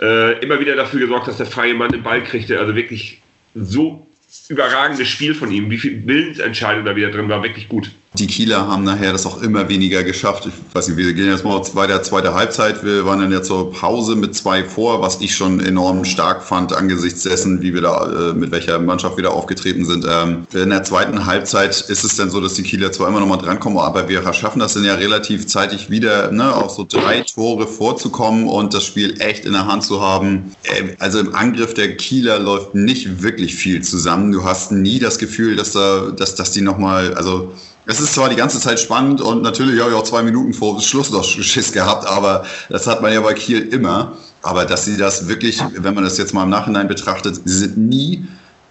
äh, 0.00 0.38
immer 0.40 0.60
wieder 0.60 0.76
dafür 0.76 1.00
gesorgt, 1.00 1.28
dass 1.28 1.36
der 1.36 1.46
freie 1.46 1.74
Mann 1.74 1.90
den 1.90 2.02
Ball 2.02 2.22
kriegte. 2.22 2.58
Also 2.58 2.74
wirklich 2.74 3.20
so 3.54 4.06
überragendes 4.48 5.08
Spiel 5.08 5.34
von 5.34 5.50
ihm. 5.50 5.70
Wie 5.70 5.78
viel 5.78 6.06
Willensentscheidung 6.06 6.84
da 6.84 6.96
wieder 6.96 7.10
drin 7.10 7.28
war, 7.28 7.42
wirklich 7.42 7.68
gut. 7.68 7.90
Die 8.14 8.26
Kieler 8.26 8.66
haben 8.68 8.84
nachher 8.84 9.12
das 9.12 9.24
auch 9.24 9.40
immer 9.40 9.70
weniger 9.70 10.04
geschafft. 10.04 10.46
Ich 10.46 10.74
weiß 10.74 10.88
nicht, 10.88 10.98
wir 10.98 11.14
gehen 11.14 11.30
jetzt 11.30 11.44
mal 11.44 11.58
weiter, 11.72 12.02
zweite 12.02 12.34
Halbzeit. 12.34 12.84
Wir 12.84 13.06
waren 13.06 13.20
dann 13.20 13.32
ja 13.32 13.42
zur 13.42 13.72
Pause 13.72 14.16
mit 14.16 14.34
zwei 14.34 14.64
vor, 14.64 15.00
was 15.00 15.22
ich 15.22 15.34
schon 15.34 15.60
enorm 15.60 16.04
stark 16.04 16.42
fand 16.42 16.74
angesichts 16.74 17.22
dessen, 17.22 17.62
wie 17.62 17.72
wir 17.72 17.80
da, 17.80 18.30
äh, 18.30 18.34
mit 18.34 18.50
welcher 18.50 18.78
Mannschaft 18.78 19.16
wir 19.16 19.24
da 19.24 19.30
aufgetreten 19.30 19.86
sind. 19.86 20.06
Ähm, 20.06 20.46
in 20.52 20.68
der 20.68 20.84
zweiten 20.84 21.24
Halbzeit 21.24 21.70
ist 21.70 22.04
es 22.04 22.14
dann 22.16 22.28
so, 22.28 22.42
dass 22.42 22.52
die 22.52 22.62
Kieler 22.62 22.92
zwar 22.92 23.08
immer 23.08 23.20
noch 23.20 23.26
mal 23.26 23.38
drankommen, 23.38 23.78
aber 23.78 24.06
wir 24.10 24.30
schaffen 24.34 24.58
das 24.58 24.74
dann 24.74 24.84
ja 24.84 24.94
relativ 24.94 25.46
zeitig 25.46 25.88
wieder, 25.88 26.30
ne, 26.32 26.54
auf 26.54 26.72
so 26.72 26.84
drei 26.86 27.22
Tore 27.22 27.66
vorzukommen 27.66 28.46
und 28.46 28.74
das 28.74 28.84
Spiel 28.84 29.18
echt 29.22 29.46
in 29.46 29.54
der 29.54 29.66
Hand 29.66 29.84
zu 29.84 30.02
haben. 30.02 30.54
Äh, 30.64 30.96
also 30.98 31.18
im 31.18 31.34
Angriff 31.34 31.72
der 31.72 31.96
Kieler 31.96 32.38
läuft 32.38 32.74
nicht 32.74 33.22
wirklich 33.22 33.54
viel 33.54 33.80
zusammen. 33.80 34.32
Du 34.32 34.44
hast 34.44 34.70
nie 34.70 34.98
das 34.98 35.16
Gefühl, 35.16 35.56
dass 35.56 35.72
da, 35.72 36.10
dass, 36.14 36.34
dass 36.34 36.50
die 36.50 36.60
noch 36.60 36.76
mal, 36.76 37.14
also 37.14 37.52
Es 37.84 37.98
ist 37.98 38.14
zwar 38.14 38.28
die 38.28 38.36
ganze 38.36 38.60
Zeit 38.60 38.78
spannend 38.78 39.20
und 39.20 39.42
natürlich 39.42 39.80
habe 39.80 39.90
ich 39.90 39.96
auch 39.96 40.04
zwei 40.04 40.22
Minuten 40.22 40.54
vor 40.54 40.80
Schluss 40.80 41.10
noch 41.10 41.24
Schiss 41.24 41.72
gehabt, 41.72 42.06
aber 42.06 42.44
das 42.68 42.86
hat 42.86 43.02
man 43.02 43.12
ja 43.12 43.20
bei 43.20 43.34
Kiel 43.34 43.60
immer. 43.60 44.12
Aber 44.42 44.64
dass 44.64 44.84
sie 44.84 44.96
das 44.96 45.28
wirklich, 45.28 45.60
wenn 45.76 45.94
man 45.94 46.04
das 46.04 46.18
jetzt 46.18 46.34
mal 46.34 46.44
im 46.44 46.50
Nachhinein 46.50 46.88
betrachtet, 46.88 47.40
sie 47.44 47.58
sind 47.58 47.78
nie 47.78 48.26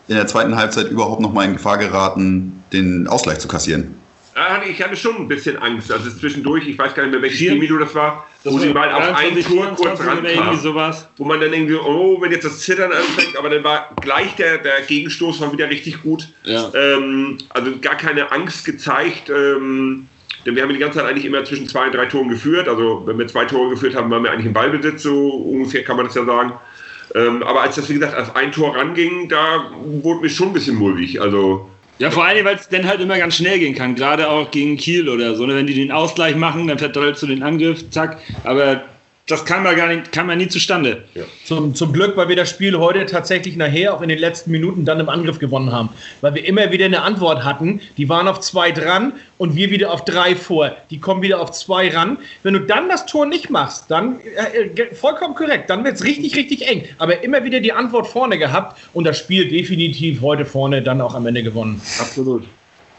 in 0.07 0.15
der 0.15 0.27
zweiten 0.27 0.55
Halbzeit 0.55 0.89
überhaupt 0.89 1.21
noch 1.21 1.33
mal 1.33 1.45
in 1.45 1.53
Gefahr 1.53 1.77
geraten, 1.77 2.63
den 2.73 3.07
Ausgleich 3.07 3.39
zu 3.39 3.47
kassieren. 3.47 3.95
Ich 4.69 4.81
hatte 4.81 4.95
schon 4.95 5.15
ein 5.17 5.27
bisschen 5.27 5.57
Angst. 5.57 5.91
Also 5.91 6.09
zwischendurch, 6.09 6.67
ich 6.67 6.77
weiß 6.77 6.93
gar 6.93 7.03
nicht 7.03 7.11
mehr, 7.11 7.21
welches 7.21 7.39
Spielvideo 7.39 7.77
das 7.77 7.93
war, 7.95 8.27
das 8.43 8.53
wo 8.53 8.59
sie 8.59 8.73
mal 8.73 8.91
auf 8.91 9.15
einen 9.15 9.43
Tor 9.43 9.75
kurz 9.75 9.99
rankam, 9.99 10.57
sowas. 10.57 11.07
wo 11.17 11.25
man 11.25 11.39
dann 11.39 11.53
irgendwie, 11.53 11.75
oh, 11.75 12.21
wenn 12.21 12.31
jetzt 12.31 12.45
das 12.45 12.59
Zittern 12.59 12.91
anfängt, 12.91 13.37
aber 13.37 13.49
dann 13.49 13.63
war 13.63 13.89
gleich 14.01 14.35
der, 14.35 14.57
der 14.59 14.81
Gegenstoß 14.81 15.41
war 15.41 15.51
wieder 15.53 15.69
richtig 15.69 16.01
gut. 16.01 16.27
Ja. 16.43 16.71
Ähm, 16.73 17.37
also 17.49 17.71
gar 17.81 17.95
keine 17.95 18.31
Angst 18.31 18.65
gezeigt. 18.65 19.29
Ähm, 19.29 20.07
denn 20.45 20.55
wir 20.55 20.63
haben 20.63 20.73
die 20.73 20.79
ganze 20.79 20.99
Zeit 20.99 21.07
eigentlich 21.07 21.25
immer 21.25 21.43
zwischen 21.43 21.67
zwei 21.67 21.85
und 21.85 21.93
drei 21.93 22.05
Toren 22.05 22.29
geführt. 22.29 22.67
Also 22.67 23.03
wenn 23.05 23.17
wir 23.17 23.27
zwei 23.27 23.45
Tore 23.45 23.69
geführt 23.69 23.95
haben, 23.95 24.09
waren 24.09 24.23
wir 24.23 24.31
eigentlich 24.31 24.47
im 24.47 24.53
Ballbesitz, 24.53 25.03
so 25.03 25.29
ungefähr 25.29 25.83
kann 25.83 25.97
man 25.97 26.07
das 26.07 26.15
ja 26.15 26.25
sagen. 26.25 26.53
Ähm, 27.13 27.43
aber 27.43 27.61
als 27.61 27.75
das, 27.75 27.89
wie 27.89 27.93
gesagt, 27.95 28.17
auf 28.17 28.35
ein 28.35 28.51
Tor 28.51 28.75
ranging, 28.75 29.27
da 29.27 29.71
wurde 29.83 30.21
mir 30.21 30.29
schon 30.29 30.47
ein 30.47 30.53
bisschen 30.53 30.77
mulmig. 30.77 31.21
Also 31.21 31.69
ja, 32.01 32.09
vor 32.09 32.25
allem, 32.25 32.43
weil 32.45 32.55
es 32.55 32.67
dann 32.67 32.87
halt 32.87 32.99
immer 32.99 33.15
ganz 33.19 33.35
schnell 33.35 33.59
gehen 33.59 33.75
kann, 33.75 33.93
gerade 33.93 34.27
auch 34.27 34.49
gegen 34.49 34.75
Kiel 34.75 35.07
oder 35.07 35.35
so. 35.35 35.45
Ne? 35.45 35.55
Wenn 35.55 35.67
die 35.67 35.75
den 35.75 35.91
Ausgleich 35.91 36.35
machen, 36.35 36.65
dann 36.65 36.79
verdrillst 36.79 37.21
du 37.21 37.27
den 37.27 37.43
Angriff, 37.43 37.87
zack. 37.91 38.17
Aber 38.43 38.81
das 39.27 39.45
kam 39.45 39.65
ja 39.65 39.73
gar 39.73 39.87
nicht, 39.87 40.11
kam 40.11 40.29
ja 40.29 40.35
nie 40.35 40.47
zustande. 40.47 41.03
Ja. 41.13 41.23
Zum, 41.45 41.73
zum 41.75 41.93
Glück, 41.93 42.17
weil 42.17 42.27
wir 42.27 42.35
das 42.35 42.49
Spiel 42.49 42.77
heute 42.77 43.05
tatsächlich 43.05 43.55
nachher 43.55 43.93
auch 43.93 44.01
in 44.01 44.09
den 44.09 44.19
letzten 44.19 44.51
Minuten 44.51 44.83
dann 44.83 44.99
im 44.99 45.09
Angriff 45.09 45.39
gewonnen 45.39 45.71
haben. 45.71 45.89
Weil 46.21 46.35
wir 46.35 46.45
immer 46.45 46.71
wieder 46.71 46.85
eine 46.85 47.01
Antwort 47.01 47.43
hatten. 47.43 47.81
Die 47.97 48.09
waren 48.09 48.27
auf 48.27 48.41
zwei 48.41 48.71
dran 48.71 49.13
und 49.37 49.55
wir 49.55 49.69
wieder 49.71 49.91
auf 49.91 50.05
drei 50.05 50.35
vor. 50.35 50.75
Die 50.89 50.99
kommen 50.99 51.21
wieder 51.21 51.39
auf 51.39 51.51
zwei 51.51 51.89
ran. 51.89 52.17
Wenn 52.43 52.53
du 52.55 52.59
dann 52.59 52.89
das 52.89 53.05
Tor 53.05 53.25
nicht 53.25 53.49
machst, 53.49 53.85
dann 53.89 54.19
äh, 54.53 54.81
äh 54.81 54.95
vollkommen 54.95 55.35
korrekt, 55.35 55.69
dann 55.69 55.83
wird 55.83 55.95
es 55.95 56.03
richtig, 56.03 56.35
richtig 56.35 56.67
eng. 56.67 56.83
Aber 56.97 57.23
immer 57.23 57.43
wieder 57.43 57.59
die 57.59 57.73
Antwort 57.73 58.07
vorne 58.07 58.37
gehabt 58.37 58.79
und 58.93 59.05
das 59.05 59.17
Spiel 59.17 59.47
definitiv 59.47 60.21
heute 60.21 60.45
vorne 60.45 60.81
dann 60.81 60.99
auch 60.99 61.15
am 61.15 61.25
Ende 61.27 61.43
gewonnen. 61.43 61.81
Absolut. 61.99 62.43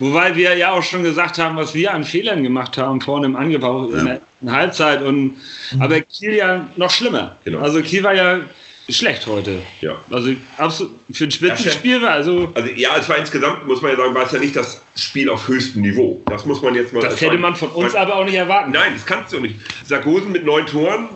Wobei 0.03 0.35
wir 0.35 0.57
ja 0.57 0.73
auch 0.73 0.83
schon 0.83 1.05
gesagt 1.05 1.39
haben, 1.39 1.57
was 1.57 1.75
wir 1.75 1.95
an 1.95 2.03
Fehlern 2.03 2.43
gemacht 2.43 2.77
haben 2.77 3.01
vorne 3.01 3.27
im 3.27 3.37
Angriff, 3.37 3.63
auch 3.63 3.89
ja. 3.89 3.99
in 4.01 4.21
der 4.41 4.53
Halbzeit. 4.53 5.01
Und, 5.01 5.37
mhm. 5.71 5.81
Aber 5.81 6.01
Kiel 6.01 6.35
ja 6.35 6.69
noch 6.75 6.91
schlimmer. 6.91 7.37
Genau. 7.45 7.61
Also 7.61 7.81
Kiel 7.83 8.03
war 8.03 8.13
ja 8.13 8.41
schlecht 8.89 9.25
heute. 9.29 9.63
Ja. 9.81 9.95
Also 10.11 10.33
absolut 10.57 10.93
für 11.13 11.23
ein 11.23 11.31
Spitzenspiel 11.31 12.03
war 12.03 12.11
also. 12.11 12.51
Also 12.55 12.69
ja, 12.71 12.97
es 12.99 13.09
war 13.09 13.17
insgesamt, 13.17 13.65
muss 13.69 13.81
man 13.81 13.93
ja 13.93 13.97
sagen, 13.97 14.13
war 14.13 14.27
es 14.27 14.33
ja 14.33 14.41
nicht 14.41 14.57
das 14.57 14.83
Spiel 14.97 15.31
auf 15.31 15.47
höchstem 15.47 15.83
Niveau. 15.83 16.21
Das 16.27 16.47
muss 16.47 16.61
man 16.63 16.75
jetzt 16.75 16.93
mal. 16.93 17.01
Das 17.01 17.21
hätte 17.21 17.39
man 17.39 17.55
von 17.55 17.69
uns 17.69 17.95
aber 17.95 18.17
auch 18.17 18.25
nicht 18.25 18.35
erwarten. 18.35 18.73
Nein, 18.73 18.95
das 18.95 19.07
kannst 19.07 19.33
du 19.33 19.39
nicht. 19.39 19.55
Sarkosen 19.85 20.33
mit 20.33 20.45
neun 20.45 20.67
Toren, 20.67 21.11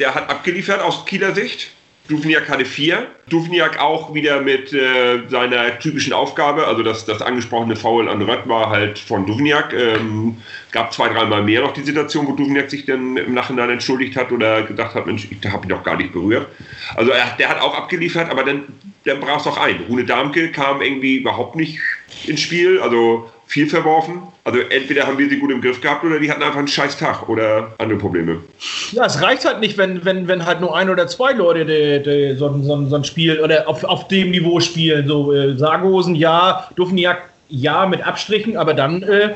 der 0.00 0.16
hat 0.16 0.28
abgeliefert 0.28 0.80
aus 0.80 1.04
Kieler 1.04 1.32
Sicht. 1.32 1.70
Duvniak 2.08 2.48
hatte 2.48 2.64
vier. 2.64 3.06
Duvniak 3.28 3.80
auch 3.80 4.12
wieder 4.12 4.40
mit 4.40 4.72
äh, 4.72 5.22
seiner 5.28 5.78
typischen 5.78 6.12
Aufgabe, 6.12 6.66
also 6.66 6.82
das, 6.82 7.04
das 7.04 7.22
angesprochene 7.22 7.76
Foul 7.76 8.08
an 8.08 8.20
Rött 8.22 8.48
war 8.48 8.70
halt 8.70 8.98
von 8.98 9.24
Duvniak. 9.24 9.72
Ähm, 9.72 10.36
gab 10.72 10.92
zwei, 10.92 11.08
dreimal 11.08 11.42
mehr 11.42 11.60
noch 11.60 11.72
die 11.72 11.82
Situation, 11.82 12.26
wo 12.26 12.32
Duvniak 12.32 12.70
sich 12.70 12.86
dann 12.86 13.16
im 13.16 13.34
Nachhinein 13.34 13.70
entschuldigt 13.70 14.16
hat 14.16 14.32
oder 14.32 14.62
gesagt 14.62 14.94
hat, 14.94 15.06
Mensch, 15.06 15.28
ich 15.30 15.50
habe 15.50 15.66
ihn 15.66 15.68
doch 15.68 15.84
gar 15.84 15.96
nicht 15.96 16.12
berührt. 16.12 16.48
Also 16.96 17.12
er, 17.12 17.36
der 17.38 17.48
hat 17.48 17.60
auch 17.60 17.76
abgeliefert, 17.76 18.30
aber 18.30 18.42
dann, 18.42 18.64
dann 19.04 19.20
brach 19.20 19.40
es 19.40 19.46
auch 19.46 19.58
ein. 19.58 19.84
Rune 19.88 20.04
Darmke 20.04 20.50
kam 20.50 20.82
irgendwie 20.82 21.16
überhaupt 21.16 21.54
nicht 21.54 21.78
ins 22.26 22.40
Spiel, 22.40 22.80
also 22.80 23.30
viel 23.52 23.68
verworfen. 23.68 24.22
Also 24.44 24.60
entweder 24.60 25.06
haben 25.06 25.18
wir 25.18 25.28
sie 25.28 25.38
gut 25.38 25.50
im 25.52 25.60
Griff 25.60 25.82
gehabt 25.82 26.02
oder 26.04 26.18
die 26.18 26.30
hatten 26.30 26.42
einfach 26.42 26.58
einen 26.58 26.68
scheiß 26.68 26.96
Tag 26.96 27.28
oder 27.28 27.74
andere 27.76 27.98
Probleme. 27.98 28.40
Ja, 28.92 29.04
es 29.04 29.20
reicht 29.20 29.44
halt 29.44 29.60
nicht, 29.60 29.76
wenn, 29.76 30.02
wenn, 30.06 30.26
wenn 30.26 30.46
halt 30.46 30.62
nur 30.62 30.74
ein 30.74 30.88
oder 30.88 31.06
zwei 31.06 31.32
Leute 31.32 31.66
die, 31.66 32.02
die, 32.02 32.38
so, 32.38 32.48
so, 32.62 32.86
so 32.86 32.96
ein 32.96 33.04
Spiel 33.04 33.38
oder 33.40 33.68
auf, 33.68 33.84
auf 33.84 34.08
dem 34.08 34.30
Niveau 34.30 34.58
spielen. 34.60 35.06
So 35.06 35.34
äh, 35.34 35.54
Sargosen 35.58 36.14
ja, 36.14 36.66
Dufniak 36.76 37.28
ja 37.50 37.84
mit 37.84 38.06
Abstrichen, 38.06 38.56
aber 38.56 38.72
dann 38.72 39.02
äh, 39.02 39.34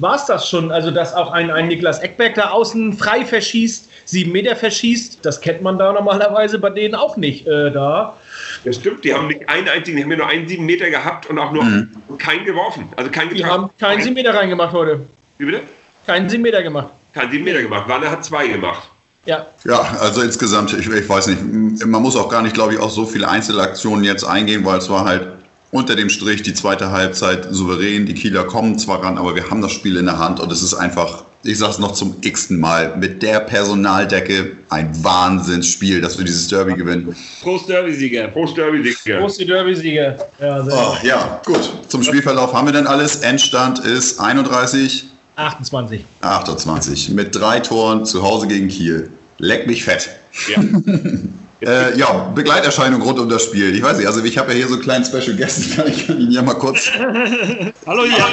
war 0.00 0.16
es 0.16 0.26
das 0.26 0.48
schon. 0.48 0.72
Also, 0.72 0.90
dass 0.90 1.14
auch 1.14 1.30
ein, 1.32 1.50
ein 1.50 1.68
Niklas 1.68 2.00
Eckberg 2.00 2.34
da 2.34 2.50
außen 2.50 2.94
frei 2.94 3.24
verschießt, 3.24 3.88
sieben 4.04 4.32
Meter 4.32 4.56
verschießt, 4.56 5.24
das 5.24 5.40
kennt 5.40 5.62
man 5.62 5.78
da 5.78 5.92
normalerweise 5.92 6.58
bei 6.58 6.70
denen 6.70 6.94
auch 6.94 7.16
nicht. 7.16 7.46
Äh, 7.46 7.70
da 7.70 8.16
das 8.64 8.76
stimmt, 8.76 9.04
die 9.04 9.14
haben 9.14 9.28
nicht 9.28 9.48
einen 9.48 9.68
einzigen, 9.68 9.96
die 9.96 10.02
haben 10.02 10.10
ja 10.10 10.18
nur 10.18 10.26
einen 10.26 10.46
sieben 10.46 10.66
Meter 10.66 10.90
gehabt 10.90 11.26
und 11.26 11.38
auch 11.38 11.52
nur 11.52 11.64
mhm. 11.64 11.90
keinen 12.18 12.44
geworfen. 12.44 12.88
Also 12.96 13.10
keinen 13.10 13.34
Die 13.34 13.44
haben 13.44 13.70
keinen 13.78 14.02
sieben 14.02 14.14
Meter 14.14 14.34
reingemacht 14.34 14.72
heute. 14.72 15.00
Wie 15.38 15.46
bitte? 15.46 15.60
Keinen 16.06 16.28
sieben 16.28 16.42
Meter 16.42 16.62
gemacht. 16.62 16.88
Keinen 17.14 17.30
sieben 17.30 17.44
Meter 17.44 17.62
gemacht. 17.62 17.88
Warner 17.88 18.10
hat 18.10 18.24
zwei 18.24 18.48
gemacht. 18.48 18.90
Ja. 19.26 19.46
Ja, 19.64 19.80
also 20.00 20.22
insgesamt, 20.22 20.72
ich, 20.72 20.88
ich 20.88 21.08
weiß 21.08 21.26
nicht, 21.28 21.86
man 21.86 22.02
muss 22.02 22.16
auch 22.16 22.28
gar 22.28 22.42
nicht, 22.42 22.54
glaube 22.54 22.74
ich, 22.74 22.80
auf 22.80 22.90
so 22.90 23.04
viele 23.04 23.28
Einzelaktionen 23.28 24.04
jetzt 24.04 24.24
eingehen, 24.24 24.64
weil 24.64 24.78
es 24.78 24.88
war 24.88 25.04
halt 25.04 25.28
unter 25.70 25.94
dem 25.94 26.10
Strich 26.10 26.42
die 26.42 26.54
zweite 26.54 26.90
Halbzeit 26.90 27.48
souverän. 27.50 28.06
Die 28.06 28.14
Kieler 28.14 28.44
kommen 28.44 28.78
zwar 28.78 29.02
ran, 29.02 29.18
aber 29.18 29.34
wir 29.34 29.50
haben 29.50 29.62
das 29.62 29.72
Spiel 29.72 29.96
in 29.96 30.06
der 30.06 30.18
Hand 30.18 30.40
und 30.40 30.50
es 30.50 30.62
ist 30.62 30.74
einfach, 30.74 31.24
ich 31.44 31.58
sage 31.58 31.72
es 31.72 31.78
noch 31.78 31.92
zum 31.92 32.16
x-ten 32.20 32.58
Mal, 32.58 32.96
mit 32.96 33.22
der 33.22 33.40
Personaldecke 33.40 34.56
ein 34.68 34.92
Wahnsinnsspiel, 35.04 36.00
dass 36.00 36.18
wir 36.18 36.24
dieses 36.24 36.48
Derby 36.48 36.74
gewinnen. 36.74 37.14
Prost 37.42 37.68
Derby-Sieger. 37.68 38.28
Prost 38.28 38.56
Derby-Sieger. 38.56 39.18
Prost 39.18 39.40
Derby-Sieger. 39.40 40.16
Ja, 40.40 40.66
oh, 40.68 40.96
ja, 41.02 41.40
gut. 41.44 41.72
Zum 41.88 42.02
Spielverlauf 42.02 42.52
haben 42.52 42.66
wir 42.66 42.72
denn 42.72 42.86
alles. 42.86 43.16
Endstand 43.16 43.78
ist 43.80 44.18
31. 44.18 45.04
28. 45.36 46.04
28. 46.20 47.10
Mit 47.10 47.34
drei 47.34 47.60
Toren 47.60 48.04
zu 48.04 48.22
Hause 48.22 48.48
gegen 48.48 48.68
Kiel. 48.68 49.10
Leck 49.38 49.66
mich 49.66 49.84
fett. 49.84 50.10
Ja. 50.48 50.62
Äh, 51.62 51.98
ja, 51.98 52.30
Begleiterscheinung 52.34 53.02
rund 53.02 53.18
um 53.18 53.28
das 53.28 53.44
Spiel. 53.44 53.74
Ich 53.74 53.82
weiß 53.82 53.98
nicht, 53.98 54.06
also 54.06 54.24
ich 54.24 54.38
habe 54.38 54.52
ja 54.52 54.58
hier 54.58 54.68
so 54.68 54.74
einen 54.74 54.82
kleinen 54.82 55.04
Special 55.04 55.36
Guest, 55.36 55.76
kann 55.76 55.86
ich 55.92 56.06
kann 56.06 56.20
ihn 56.20 56.30
ja 56.30 56.42
mal 56.42 56.54
kurz. 56.54 56.90
Hallo 57.86 58.04
Jan. 58.04 58.32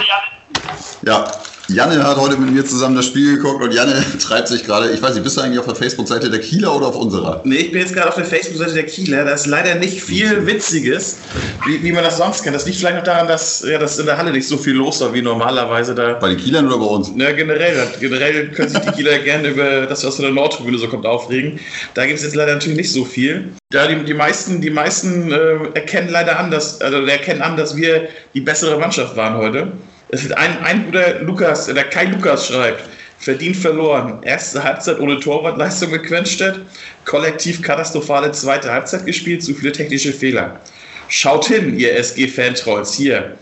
Ja, 1.02 1.32
Janne 1.70 2.02
hat 2.02 2.16
heute 2.16 2.38
mit 2.38 2.54
mir 2.54 2.66
zusammen 2.66 2.96
das 2.96 3.08
Spiel 3.08 3.36
geguckt 3.36 3.62
und 3.62 3.74
Janne 3.74 3.94
treibt 4.22 4.48
sich 4.48 4.64
gerade, 4.64 4.90
ich 4.92 5.02
weiß 5.02 5.16
nicht, 5.16 5.24
bist 5.24 5.36
du 5.36 5.42
eigentlich 5.42 5.60
auf 5.60 5.66
der 5.66 5.76
Facebook-Seite 5.76 6.30
der 6.30 6.40
Kieler 6.40 6.74
oder 6.74 6.88
auf 6.88 6.96
unserer? 6.96 7.42
Nee, 7.44 7.58
ich 7.58 7.72
bin 7.72 7.82
jetzt 7.82 7.94
gerade 7.94 8.08
auf 8.08 8.16
der 8.16 8.24
Facebook-Seite 8.24 8.74
der 8.74 8.86
Kieler. 8.86 9.26
Da 9.26 9.32
ist 9.32 9.48
leider 9.48 9.76
nicht 9.76 10.02
viel 10.02 10.48
Witziges, 10.48 11.18
wie, 11.66 11.84
wie 11.84 11.92
man 11.92 12.06
das 12.06 12.18
sonst 12.18 12.44
kennt. 12.44 12.56
Das 12.56 12.66
liegt 12.66 12.78
vielleicht 12.78 12.96
noch 12.96 13.04
daran, 13.04 13.28
dass, 13.28 13.66
ja, 13.68 13.78
dass 13.78 14.00
in 14.00 14.06
der 14.06 14.18
Halle 14.18 14.32
nicht 14.32 14.48
so 14.48 14.56
viel 14.56 14.76
los 14.76 15.02
war 15.02 15.14
wie 15.14 15.22
normalerweise 15.22 15.94
da. 15.94 16.14
Bei 16.14 16.30
den 16.30 16.38
Kielern 16.38 16.68
oder 16.68 16.78
bei 16.78 16.86
uns? 16.86 17.12
Ja, 17.18 17.34
generell. 17.34 17.76
Generell 18.00 18.52
können 18.52 18.70
sich 18.70 18.80
die 18.80 18.92
Kieler 18.92 19.18
gerne 19.26 19.50
über 19.50 19.88
das, 19.88 20.06
was 20.06 20.16
von 20.16 20.24
der 20.24 20.34
Nordtribüne 20.34 20.78
so 20.78 20.88
kommt, 20.88 21.06
aufregen. 21.06 21.60
Da 21.96 22.06
gibt 22.06 22.20
es 22.20 22.24
jetzt 22.24 22.36
leider 22.36 22.54
natürlich 22.54 22.78
nicht 22.78 22.94
so 22.94 23.04
viel. 23.04 23.50
Ja, 23.74 23.88
die, 23.88 24.06
die 24.06 24.14
meisten, 24.14 24.62
die 24.62 24.70
meisten 24.70 25.34
äh, 25.34 25.58
erkennen 25.74 26.08
leider 26.10 26.40
an, 26.40 26.50
dass, 26.50 26.80
also 26.80 27.00
erkennen 27.06 27.42
an, 27.42 27.58
dass 27.58 27.76
wir 27.76 28.08
die 28.34 28.42
bessere 28.42 28.80
Mannschaft 28.80 29.18
waren 29.18 29.36
heute. 29.36 29.74
Es 30.10 30.24
ist 30.24 30.38
ein, 30.38 30.58
ein 30.64 30.86
guter 30.86 31.20
Lukas, 31.22 31.66
der 31.66 31.84
Kai 31.84 32.06
Lukas 32.06 32.48
schreibt, 32.48 32.84
verdient 33.20 33.58
verloren. 33.58 34.20
Erste 34.24 34.64
Halbzeit 34.64 35.00
ohne 35.00 35.20
Torwartleistung 35.20 35.92
mit 35.92 36.04
Quenstedt, 36.04 36.62
kollektiv 37.04 37.62
katastrophale 37.62 38.32
zweite 38.32 38.72
Halbzeit 38.72 39.06
gespielt, 39.06 39.44
zu 39.44 39.54
viele 39.54 39.74
technische 39.74 40.14
Fehler. 40.14 40.62
Schaut 41.10 41.48
hin, 41.48 41.78
ihr 41.78 41.94
SG-Fantrolls, 41.98 42.94
hier. 42.94 43.38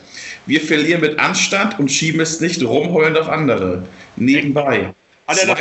Wir 0.47 0.62
verlieren 0.62 1.01
mit 1.01 1.19
Anstand 1.19 1.80
und 1.80 1.91
schieben 1.91 2.21
es 2.21 2.39
nicht 2.39 2.63
rumheulend 2.63 3.17
auf 3.17 3.30
andere. 3.30 3.84
Nebenbei. 4.15 4.93
Hat 5.28 5.39
er 5.39 5.56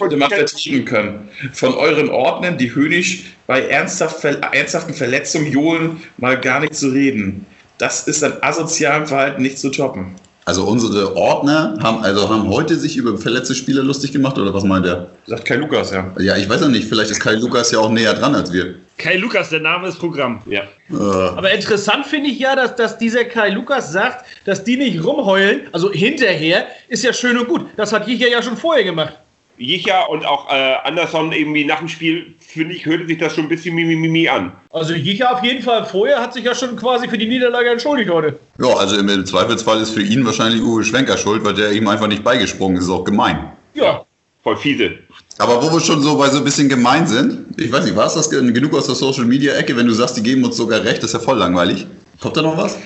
heute 0.00 0.16
mal 0.16 0.28
vertrieben 0.28 0.84
können. 0.84 1.28
Von 1.52 1.74
euren 1.74 2.10
Ordnern, 2.10 2.58
die 2.58 2.74
höhnisch 2.74 3.24
bei 3.46 3.60
ernsthaft, 3.60 4.24
ernsthaften 4.24 4.94
Verletzungen 4.94 5.50
johlen, 5.52 6.02
mal 6.16 6.40
gar 6.40 6.60
nicht 6.60 6.74
zu 6.74 6.88
reden. 6.88 7.46
Das 7.78 8.06
ist 8.08 8.22
an 8.22 8.34
asozialem 8.40 9.06
Verhalten 9.06 9.42
nicht 9.42 9.58
zu 9.58 9.70
toppen. 9.70 10.16
Also 10.46 10.64
unsere 10.64 11.16
Ordner 11.16 11.78
haben 11.82 12.02
also 12.02 12.28
haben 12.28 12.48
heute 12.48 12.76
sich 12.76 12.96
über 12.98 13.16
verletzte 13.16 13.54
Spieler 13.54 13.82
lustig 13.82 14.12
gemacht 14.12 14.38
oder 14.38 14.52
was 14.52 14.62
meint 14.64 14.84
er? 14.84 15.06
Sagt 15.26 15.46
Kai 15.46 15.56
Lukas, 15.56 15.90
ja. 15.90 16.12
Ja, 16.18 16.36
ich 16.36 16.48
weiß 16.48 16.60
noch 16.60 16.68
nicht, 16.68 16.86
vielleicht 16.86 17.10
ist 17.10 17.20
Kai 17.20 17.34
Lukas 17.34 17.70
ja 17.70 17.78
auch 17.78 17.90
näher 17.90 18.12
dran 18.12 18.34
als 18.34 18.52
wir. 18.52 18.74
Kai 18.98 19.16
Lukas, 19.16 19.48
der 19.48 19.60
Name 19.60 19.88
ist 19.88 19.98
Programm. 19.98 20.40
Ja. 20.46 20.62
Äh. 20.90 20.94
Aber 20.94 21.50
interessant 21.50 22.06
finde 22.06 22.28
ich 22.28 22.38
ja, 22.38 22.54
dass, 22.54 22.76
dass 22.76 22.98
dieser 22.98 23.24
Kai 23.24 23.50
Lukas 23.50 23.90
sagt, 23.90 24.26
dass 24.44 24.62
die 24.62 24.76
nicht 24.76 25.02
rumheulen, 25.02 25.62
also 25.72 25.90
hinterher, 25.90 26.66
ist 26.88 27.02
ja 27.04 27.12
schön 27.12 27.38
und 27.38 27.48
gut. 27.48 27.66
Das 27.76 27.92
hat 27.92 28.06
Jicher 28.06 28.28
ja 28.28 28.42
schon 28.42 28.56
vorher 28.56 28.84
gemacht. 28.84 29.14
Jicha 29.58 30.04
und 30.04 30.24
auch 30.26 30.50
äh, 30.50 30.74
Anderson 30.84 31.32
irgendwie 31.32 31.64
nach 31.64 31.78
dem 31.78 31.88
Spiel, 31.88 32.34
finde 32.40 32.74
ich, 32.74 32.86
hörte 32.86 33.06
sich 33.06 33.18
das 33.18 33.34
schon 33.34 33.44
ein 33.44 33.48
bisschen 33.48 33.74
mimimi 33.74 34.28
an. 34.28 34.52
Also 34.70 34.94
Jicha 34.94 35.30
auf 35.32 35.44
jeden 35.44 35.62
Fall 35.62 35.86
vorher 35.86 36.20
hat 36.20 36.34
sich 36.34 36.44
ja 36.44 36.54
schon 36.54 36.76
quasi 36.76 37.08
für 37.08 37.18
die 37.18 37.26
Niederlage 37.26 37.70
entschuldigt 37.70 38.10
heute. 38.10 38.38
Ja, 38.58 38.74
also 38.74 38.96
im 38.96 39.26
Zweifelsfall 39.26 39.80
ist 39.80 39.90
für 39.90 40.02
ihn 40.02 40.24
wahrscheinlich 40.26 40.62
Uwe 40.62 40.84
Schwenker 40.84 41.16
schuld, 41.16 41.44
weil 41.44 41.54
der 41.54 41.72
ihm 41.72 41.86
einfach 41.88 42.08
nicht 42.08 42.24
beigesprungen 42.24 42.78
ist. 42.78 42.84
ist 42.84 42.90
auch 42.90 43.04
gemein. 43.04 43.52
Ja. 43.74 44.04
Voll 44.42 44.56
fiese. 44.58 44.90
Aber 45.38 45.62
wo 45.62 45.72
wir 45.72 45.80
schon 45.80 46.02
so 46.02 46.18
bei 46.18 46.28
so 46.28 46.38
ein 46.38 46.44
bisschen 46.44 46.68
gemein 46.68 47.06
sind, 47.06 47.58
ich 47.58 47.72
weiß 47.72 47.86
nicht, 47.86 47.96
war 47.96 48.06
es 48.06 48.14
das 48.14 48.28
genug 48.28 48.74
aus 48.74 48.86
der 48.86 48.94
Social 48.94 49.24
Media 49.24 49.54
Ecke, 49.54 49.74
wenn 49.76 49.86
du 49.86 49.94
sagst, 49.94 50.18
die 50.18 50.22
geben 50.22 50.44
uns 50.44 50.56
sogar 50.56 50.84
recht, 50.84 50.98
das 50.98 51.06
ist 51.06 51.14
ja 51.14 51.20
voll 51.20 51.38
langweilig. 51.38 51.86
Kommt 52.20 52.36
da 52.36 52.42
noch 52.42 52.56
was? 52.56 52.76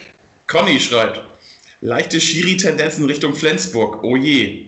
Conny 0.47 0.79
schreibt, 0.79 1.21
Leichte 1.81 2.21
Schiri-Tendenzen 2.21 3.05
Richtung 3.05 3.35
Flensburg. 3.35 4.03
Oh 4.03 4.17
je. 4.17 4.67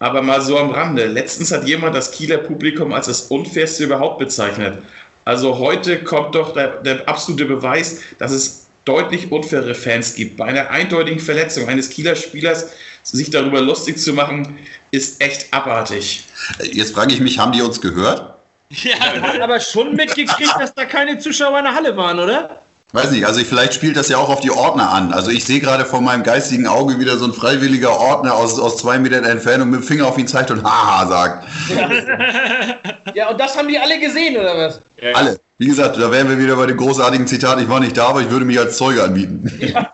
Aber 0.00 0.22
mal 0.22 0.40
so 0.40 0.58
am 0.58 0.70
Rande. 0.70 1.06
Letztens 1.06 1.52
hat 1.52 1.68
jemand 1.68 1.94
das 1.94 2.10
Kieler 2.10 2.38
Publikum 2.38 2.92
als 2.92 3.06
das 3.06 3.22
unfairste 3.22 3.84
überhaupt 3.84 4.18
bezeichnet. 4.18 4.78
Also 5.24 5.58
heute 5.58 6.02
kommt 6.02 6.34
doch 6.34 6.54
der, 6.54 6.78
der 6.82 7.08
absolute 7.08 7.44
Beweis, 7.44 8.00
dass 8.18 8.32
es 8.32 8.66
deutlich 8.86 9.30
unfaire 9.30 9.74
Fans 9.74 10.14
gibt. 10.14 10.38
Bei 10.38 10.46
einer 10.46 10.70
eindeutigen 10.70 11.20
Verletzung 11.20 11.68
eines 11.68 11.90
Kieler 11.90 12.16
Spielers 12.16 12.70
sich 13.02 13.30
darüber 13.30 13.60
lustig 13.60 13.98
zu 13.98 14.12
machen, 14.12 14.58
ist 14.90 15.22
echt 15.22 15.52
abartig. 15.52 16.24
Jetzt 16.62 16.94
frage 16.94 17.12
ich 17.12 17.20
mich, 17.20 17.38
haben 17.38 17.52
die 17.52 17.62
uns 17.62 17.80
gehört? 17.80 18.34
Ja, 18.70 18.98
hat 18.98 19.40
aber 19.40 19.60
schon 19.60 19.94
mitgekriegt, 19.94 20.54
dass 20.58 20.74
da 20.74 20.84
keine 20.84 21.18
Zuschauer 21.18 21.58
in 21.58 21.64
der 21.64 21.74
Halle 21.74 21.96
waren, 21.96 22.18
oder? 22.20 22.62
Weiß 22.92 23.12
nicht, 23.12 23.24
also 23.24 23.40
vielleicht 23.44 23.74
spielt 23.74 23.96
das 23.96 24.08
ja 24.08 24.18
auch 24.18 24.28
auf 24.28 24.40
die 24.40 24.50
Ordner 24.50 24.90
an. 24.90 25.12
Also 25.12 25.30
ich 25.30 25.44
sehe 25.44 25.60
gerade 25.60 25.84
vor 25.84 26.00
meinem 26.00 26.24
geistigen 26.24 26.66
Auge 26.66 26.98
wieder 26.98 27.18
so 27.18 27.24
ein 27.24 27.32
freiwilliger 27.32 27.92
Ordner 27.92 28.34
aus, 28.34 28.58
aus 28.58 28.78
zwei 28.78 28.98
Metern 28.98 29.22
Entfernung 29.22 29.70
mit 29.70 29.80
dem 29.80 29.86
Finger 29.86 30.08
auf 30.08 30.18
ihn 30.18 30.26
zeigt 30.26 30.50
und 30.50 30.64
Haha 30.64 31.06
sagt. 31.06 31.46
Ja. 31.68 31.88
ja, 33.14 33.30
und 33.30 33.38
das 33.38 33.56
haben 33.56 33.68
die 33.68 33.78
alle 33.78 34.00
gesehen, 34.00 34.36
oder 34.36 34.58
was? 34.58 34.80
Ja. 35.00 35.14
Alle. 35.14 35.38
Wie 35.58 35.68
gesagt, 35.68 35.98
da 35.98 36.10
wären 36.10 36.28
wir 36.28 36.38
wieder 36.38 36.56
bei 36.56 36.66
dem 36.66 36.78
großartigen 36.78 37.28
Zitat, 37.28 37.60
ich 37.60 37.68
war 37.68 37.78
nicht 37.78 37.96
da, 37.96 38.08
aber 38.08 38.22
ich 38.22 38.30
würde 38.30 38.44
mich 38.44 38.58
als 38.58 38.76
Zeuge 38.76 39.04
anbieten. 39.04 39.52
Ja. 39.60 39.92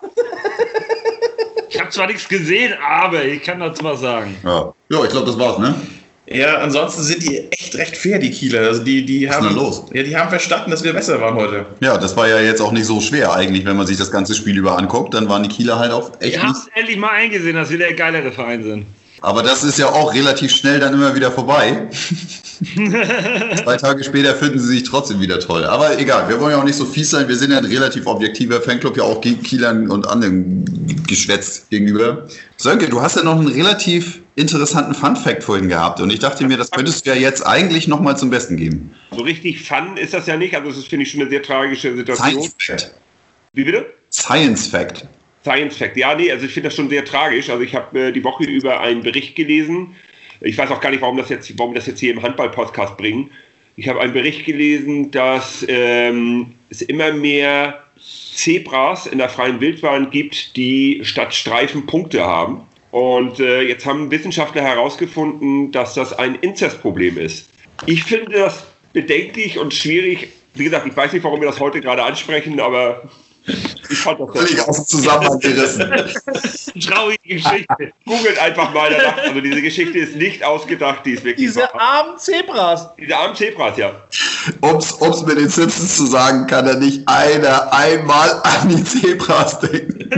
ich 1.69 1.79
habe 1.79 1.89
zwar 1.91 2.07
nichts 2.07 2.27
gesehen, 2.27 2.73
aber 2.83 3.23
ich 3.25 3.43
kann 3.43 3.59
dazu 3.59 3.83
was 3.83 3.99
sagen. 3.99 4.37
Ja, 4.43 4.73
ja 4.89 5.03
ich 5.03 5.09
glaube, 5.09 5.27
das 5.27 5.37
war's, 5.37 5.59
ne? 5.59 5.75
Ja, 6.29 6.57
ansonsten 6.57 7.03
sind 7.03 7.23
die 7.23 7.49
echt 7.51 7.75
recht 7.75 7.95
fair, 7.95 8.19
die 8.19 8.31
Kieler. 8.31 8.61
Also 8.61 8.83
die, 8.83 9.05
die 9.05 9.29
haben, 9.29 9.55
los? 9.55 9.83
Ja, 9.93 10.03
die 10.03 10.15
haben 10.15 10.29
verstanden, 10.29 10.71
dass 10.71 10.83
wir 10.83 10.91
besser 10.91 11.21
waren 11.21 11.35
heute. 11.35 11.65
Ja, 11.79 11.97
das 11.97 12.17
war 12.17 12.27
ja 12.27 12.41
jetzt 12.41 12.61
auch 12.61 12.73
nicht 12.73 12.85
so 12.85 12.99
schwer 12.99 13.33
eigentlich, 13.33 13.65
wenn 13.65 13.77
man 13.77 13.87
sich 13.87 13.97
das 13.97 14.11
ganze 14.11 14.35
Spiel 14.35 14.57
über 14.57 14.77
anguckt. 14.77 15.13
Dann 15.13 15.29
waren 15.29 15.43
die 15.43 15.49
Kieler 15.49 15.79
halt 15.79 15.91
auch 15.91 16.11
echt. 16.19 16.35
Ich 16.35 16.43
hab's 16.43 16.67
endlich 16.75 16.97
mal 16.97 17.11
eingesehen, 17.11 17.55
dass 17.55 17.69
wir 17.69 17.77
der 17.77 17.93
geilere 17.93 18.31
Verein 18.31 18.63
sind. 18.63 18.85
Aber 19.21 19.41
das 19.41 19.63
ist 19.63 19.79
ja 19.79 19.87
auch 19.87 20.13
relativ 20.13 20.55
schnell 20.55 20.79
dann 20.79 20.93
immer 20.93 21.15
wieder 21.15 21.31
vorbei. 21.31 21.87
Zwei 23.63 23.77
Tage 23.77 24.03
später 24.03 24.35
finden 24.35 24.59
sie 24.59 24.67
sich 24.67 24.83
trotzdem 24.83 25.19
wieder 25.19 25.39
toll. 25.39 25.63
Aber 25.63 25.97
egal, 25.97 26.29
wir 26.29 26.39
wollen 26.39 26.51
ja 26.51 26.59
auch 26.59 26.63
nicht 26.63 26.75
so 26.75 26.85
fies 26.85 27.09
sein. 27.09 27.27
Wir 27.27 27.35
sind 27.35 27.51
ja 27.51 27.57
ein 27.57 27.65
relativ 27.65 28.05
objektiver 28.05 28.61
Fanclub, 28.61 28.97
ja 28.97 29.03
auch 29.03 29.21
Kielern 29.21 29.89
und 29.89 30.07
anderen 30.07 30.65
Geschwätz 31.07 31.67
gegenüber. 31.69 32.27
Sönke, 32.57 32.87
du 32.87 33.01
hast 33.01 33.15
ja 33.15 33.23
noch 33.23 33.39
einen 33.39 33.47
relativ 33.47 34.21
interessanten 34.35 34.93
Fun-Fact 34.93 35.43
vorhin 35.43 35.69
gehabt 35.69 35.99
und 35.99 36.11
ich 36.11 36.19
dachte 36.19 36.45
mir, 36.45 36.57
das 36.57 36.69
könntest 36.69 37.05
du 37.05 37.09
ja 37.09 37.15
jetzt 37.15 37.45
eigentlich 37.45 37.87
nochmal 37.87 38.17
zum 38.17 38.29
Besten 38.29 38.57
geben. 38.57 38.93
So 39.11 39.21
richtig 39.21 39.63
Fun 39.63 39.97
ist 39.97 40.13
das 40.13 40.27
ja 40.27 40.37
nicht, 40.37 40.55
also 40.55 40.69
das 40.69 40.85
finde 40.85 41.03
ich 41.03 41.11
schon 41.11 41.21
eine 41.21 41.29
sehr 41.29 41.41
tragische 41.41 41.95
Situation. 41.95 42.29
Science 42.29 42.55
Fact. 42.59 42.93
Wie 43.53 43.63
bitte? 43.63 43.93
Science 44.11 44.67
Fact. 44.67 45.07
Science 45.43 45.77
Fact. 45.77 45.97
Ja, 45.97 46.13
nee, 46.13 46.31
also 46.31 46.45
ich 46.45 46.53
finde 46.53 46.69
das 46.69 46.75
schon 46.75 46.89
sehr 46.89 47.05
tragisch. 47.05 47.49
Also 47.49 47.63
ich 47.63 47.73
habe 47.73 47.99
äh, 47.99 48.11
die 48.11 48.23
Woche 48.23 48.43
über 48.43 48.81
einen 48.81 49.01
Bericht 49.01 49.35
gelesen. 49.35 49.95
Ich 50.41 50.57
weiß 50.57 50.69
auch 50.71 50.81
gar 50.81 50.91
nicht, 50.91 51.01
warum, 51.01 51.17
das 51.17 51.29
jetzt, 51.29 51.57
warum 51.57 51.73
wir 51.73 51.79
das 51.79 51.87
jetzt 51.87 51.99
hier 51.99 52.13
im 52.13 52.21
Handball-Podcast 52.21 52.97
bringen. 52.97 53.31
Ich 53.75 53.87
habe 53.87 54.01
einen 54.01 54.13
Bericht 54.13 54.45
gelesen, 54.45 55.11
dass 55.11 55.65
ähm, 55.67 56.53
es 56.69 56.81
immer 56.81 57.13
mehr 57.13 57.83
Zebras 58.37 59.07
in 59.07 59.17
der 59.17 59.29
freien 59.29 59.59
Wildbahn 59.59 60.11
gibt, 60.11 60.55
die 60.55 61.01
statt 61.03 61.33
Streifen 61.33 61.87
Punkte 61.87 62.23
haben. 62.23 62.61
Und 62.91 63.39
äh, 63.39 63.63
jetzt 63.63 63.85
haben 63.85 64.11
Wissenschaftler 64.11 64.61
herausgefunden, 64.61 65.71
dass 65.71 65.95
das 65.95 66.13
ein 66.13 66.35
Inzestproblem 66.35 67.17
ist. 67.17 67.49
Ich 67.85 68.03
finde 68.03 68.31
das 68.31 68.65
bedenklich 68.93 69.57
und 69.57 69.73
schwierig. 69.73 70.29
Wie 70.53 70.63
gesagt, 70.63 70.87
ich 70.87 70.95
weiß 70.95 71.13
nicht, 71.13 71.23
warum 71.23 71.41
wir 71.41 71.47
das 71.47 71.59
heute 71.59 71.81
gerade 71.81 72.03
ansprechen, 72.03 72.59
aber 72.59 73.09
ich 73.89 73.97
fand 73.99 74.19
das 74.19 74.29
völlig 74.31 74.67
aus 74.67 74.77
dem 74.77 74.85
Zusammenhang 74.85 75.39
gerissen. 75.39 75.89
Traurige 76.81 77.19
Geschichte. 77.23 77.91
Googelt 78.05 78.39
einfach 78.39 78.73
mal 78.73 78.89
danach. 78.89 79.17
Also 79.17 79.41
diese 79.41 79.61
Geschichte 79.61 79.97
ist 79.97 80.15
nicht 80.15 80.43
ausgedacht, 80.43 81.05
die 81.05 81.11
ist 81.11 81.23
wirklich. 81.23 81.47
Diese 81.47 81.61
wahr. 81.61 81.81
armen 81.81 82.17
Zebras. 82.17 82.89
Diese 82.97 83.15
armen 83.15 83.35
Zebras, 83.35 83.77
ja. 83.77 83.91
Um 84.61 84.77
es 84.77 85.23
mit 85.23 85.37
den 85.37 85.49
Simpsons 85.49 85.97
zu 85.97 86.05
sagen, 86.05 86.47
kann 86.47 86.67
er 86.67 86.75
nicht 86.75 87.07
einer 87.07 87.73
einmal 87.73 88.41
an 88.43 88.69
die 88.69 88.83
Zebras 88.83 89.59
denken. 89.59 90.09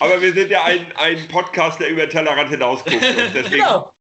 Aber 0.00 0.20
wir 0.20 0.32
sind 0.32 0.50
ja 0.50 0.64
ein, 0.64 0.86
ein 0.96 1.28
Podcast, 1.28 1.80
der 1.80 1.90
über 1.90 2.02
den 2.02 2.10
Tellerrand 2.10 2.50
hinausguckt. 2.50 3.02
Deswegen 3.34 3.50
genau. 3.50 3.92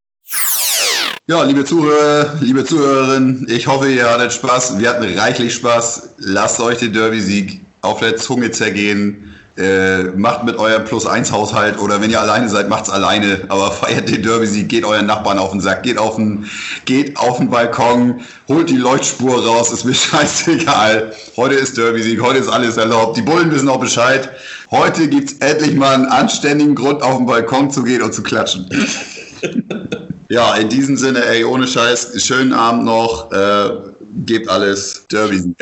Ja, 1.30 1.44
liebe 1.44 1.64
Zuhörer, 1.64 2.38
liebe 2.42 2.66
Zuhörerinnen, 2.66 3.46
ich 3.52 3.68
hoffe, 3.68 3.88
ihr 3.88 4.10
hattet 4.10 4.34
Spaß. 4.34 4.80
Wir 4.80 4.90
hatten 4.90 5.06
reichlich 5.16 5.54
Spaß. 5.54 6.16
Lasst 6.18 6.60
euch 6.60 6.80
den 6.80 6.92
Derby-Sieg 6.92 7.62
auf 7.82 8.00
der 8.00 8.18
Zunge 8.18 8.50
zergehen. 8.50 9.36
Äh, 9.56 10.06
macht 10.16 10.44
mit 10.44 10.58
eurem 10.58 10.86
Plus-1-Haushalt 10.86 11.78
oder 11.78 12.02
wenn 12.02 12.10
ihr 12.10 12.20
alleine 12.20 12.50
seid, 12.50 12.68
macht's 12.68 12.90
alleine. 12.90 13.42
Aber 13.50 13.72
feiert 13.72 14.10
den 14.10 14.24
Derby-Sieg, 14.24 14.70
geht 14.70 14.84
euren 14.84 15.06
Nachbarn 15.06 15.38
auf 15.38 15.52
den 15.52 15.62
Sack, 15.62 15.84
geht 15.84 16.00
auf 16.00 16.16
den, 16.16 16.50
geht 16.86 17.16
auf 17.16 17.38
den 17.38 17.52
Balkon, 17.52 18.22
holt 18.48 18.68
die 18.68 18.78
Leuchtspur 18.78 19.46
raus, 19.46 19.72
ist 19.72 19.86
mir 19.86 19.94
scheißegal. 19.94 21.14
Heute 21.38 21.54
ist 21.54 21.78
Derby-Sieg, 21.78 22.24
heute 22.24 22.40
ist 22.40 22.50
alles 22.50 22.76
erlaubt. 22.78 23.18
Die 23.18 23.22
Bullen 23.22 23.52
wissen 23.52 23.70
auch 23.70 23.80
Bescheid. 23.80 24.32
Heute 24.72 25.08
gibt's 25.08 25.34
endlich 25.42 25.76
mal 25.76 25.94
einen 25.94 26.08
anständigen 26.08 26.74
Grund, 26.74 27.04
auf 27.04 27.18
den 27.18 27.28
Balkon 27.28 27.70
zu 27.70 27.84
gehen 27.84 28.02
und 28.02 28.16
zu 28.16 28.24
klatschen. 28.24 28.68
Ja, 30.30 30.56
in 30.56 30.70
diesem 30.70 30.96
Sinne, 30.96 31.26
ey, 31.26 31.44
ohne 31.44 31.68
Scheiß, 31.68 32.24
schönen 32.24 32.54
Abend 32.54 32.86
noch. 32.86 33.32
Äh, 33.32 33.72
gebt 34.26 34.48
alles. 34.48 35.06
Derby-Sieg. 35.12 35.56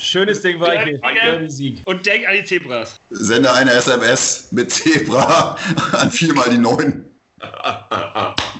Schönes 0.00 0.40
Ding, 0.40 0.60
Weiche. 0.60 1.00
Derby-Sieg. 1.00 1.82
Und 1.84 2.06
denk 2.06 2.26
an 2.28 2.34
die 2.34 2.44
Zebras. 2.44 2.96
Sende 3.10 3.52
eine 3.52 3.72
SMS 3.72 4.48
mit 4.52 4.70
Zebra 4.70 5.56
an 5.92 6.10
viermal 6.12 6.48
die 6.50 6.58
neun. 6.58 7.06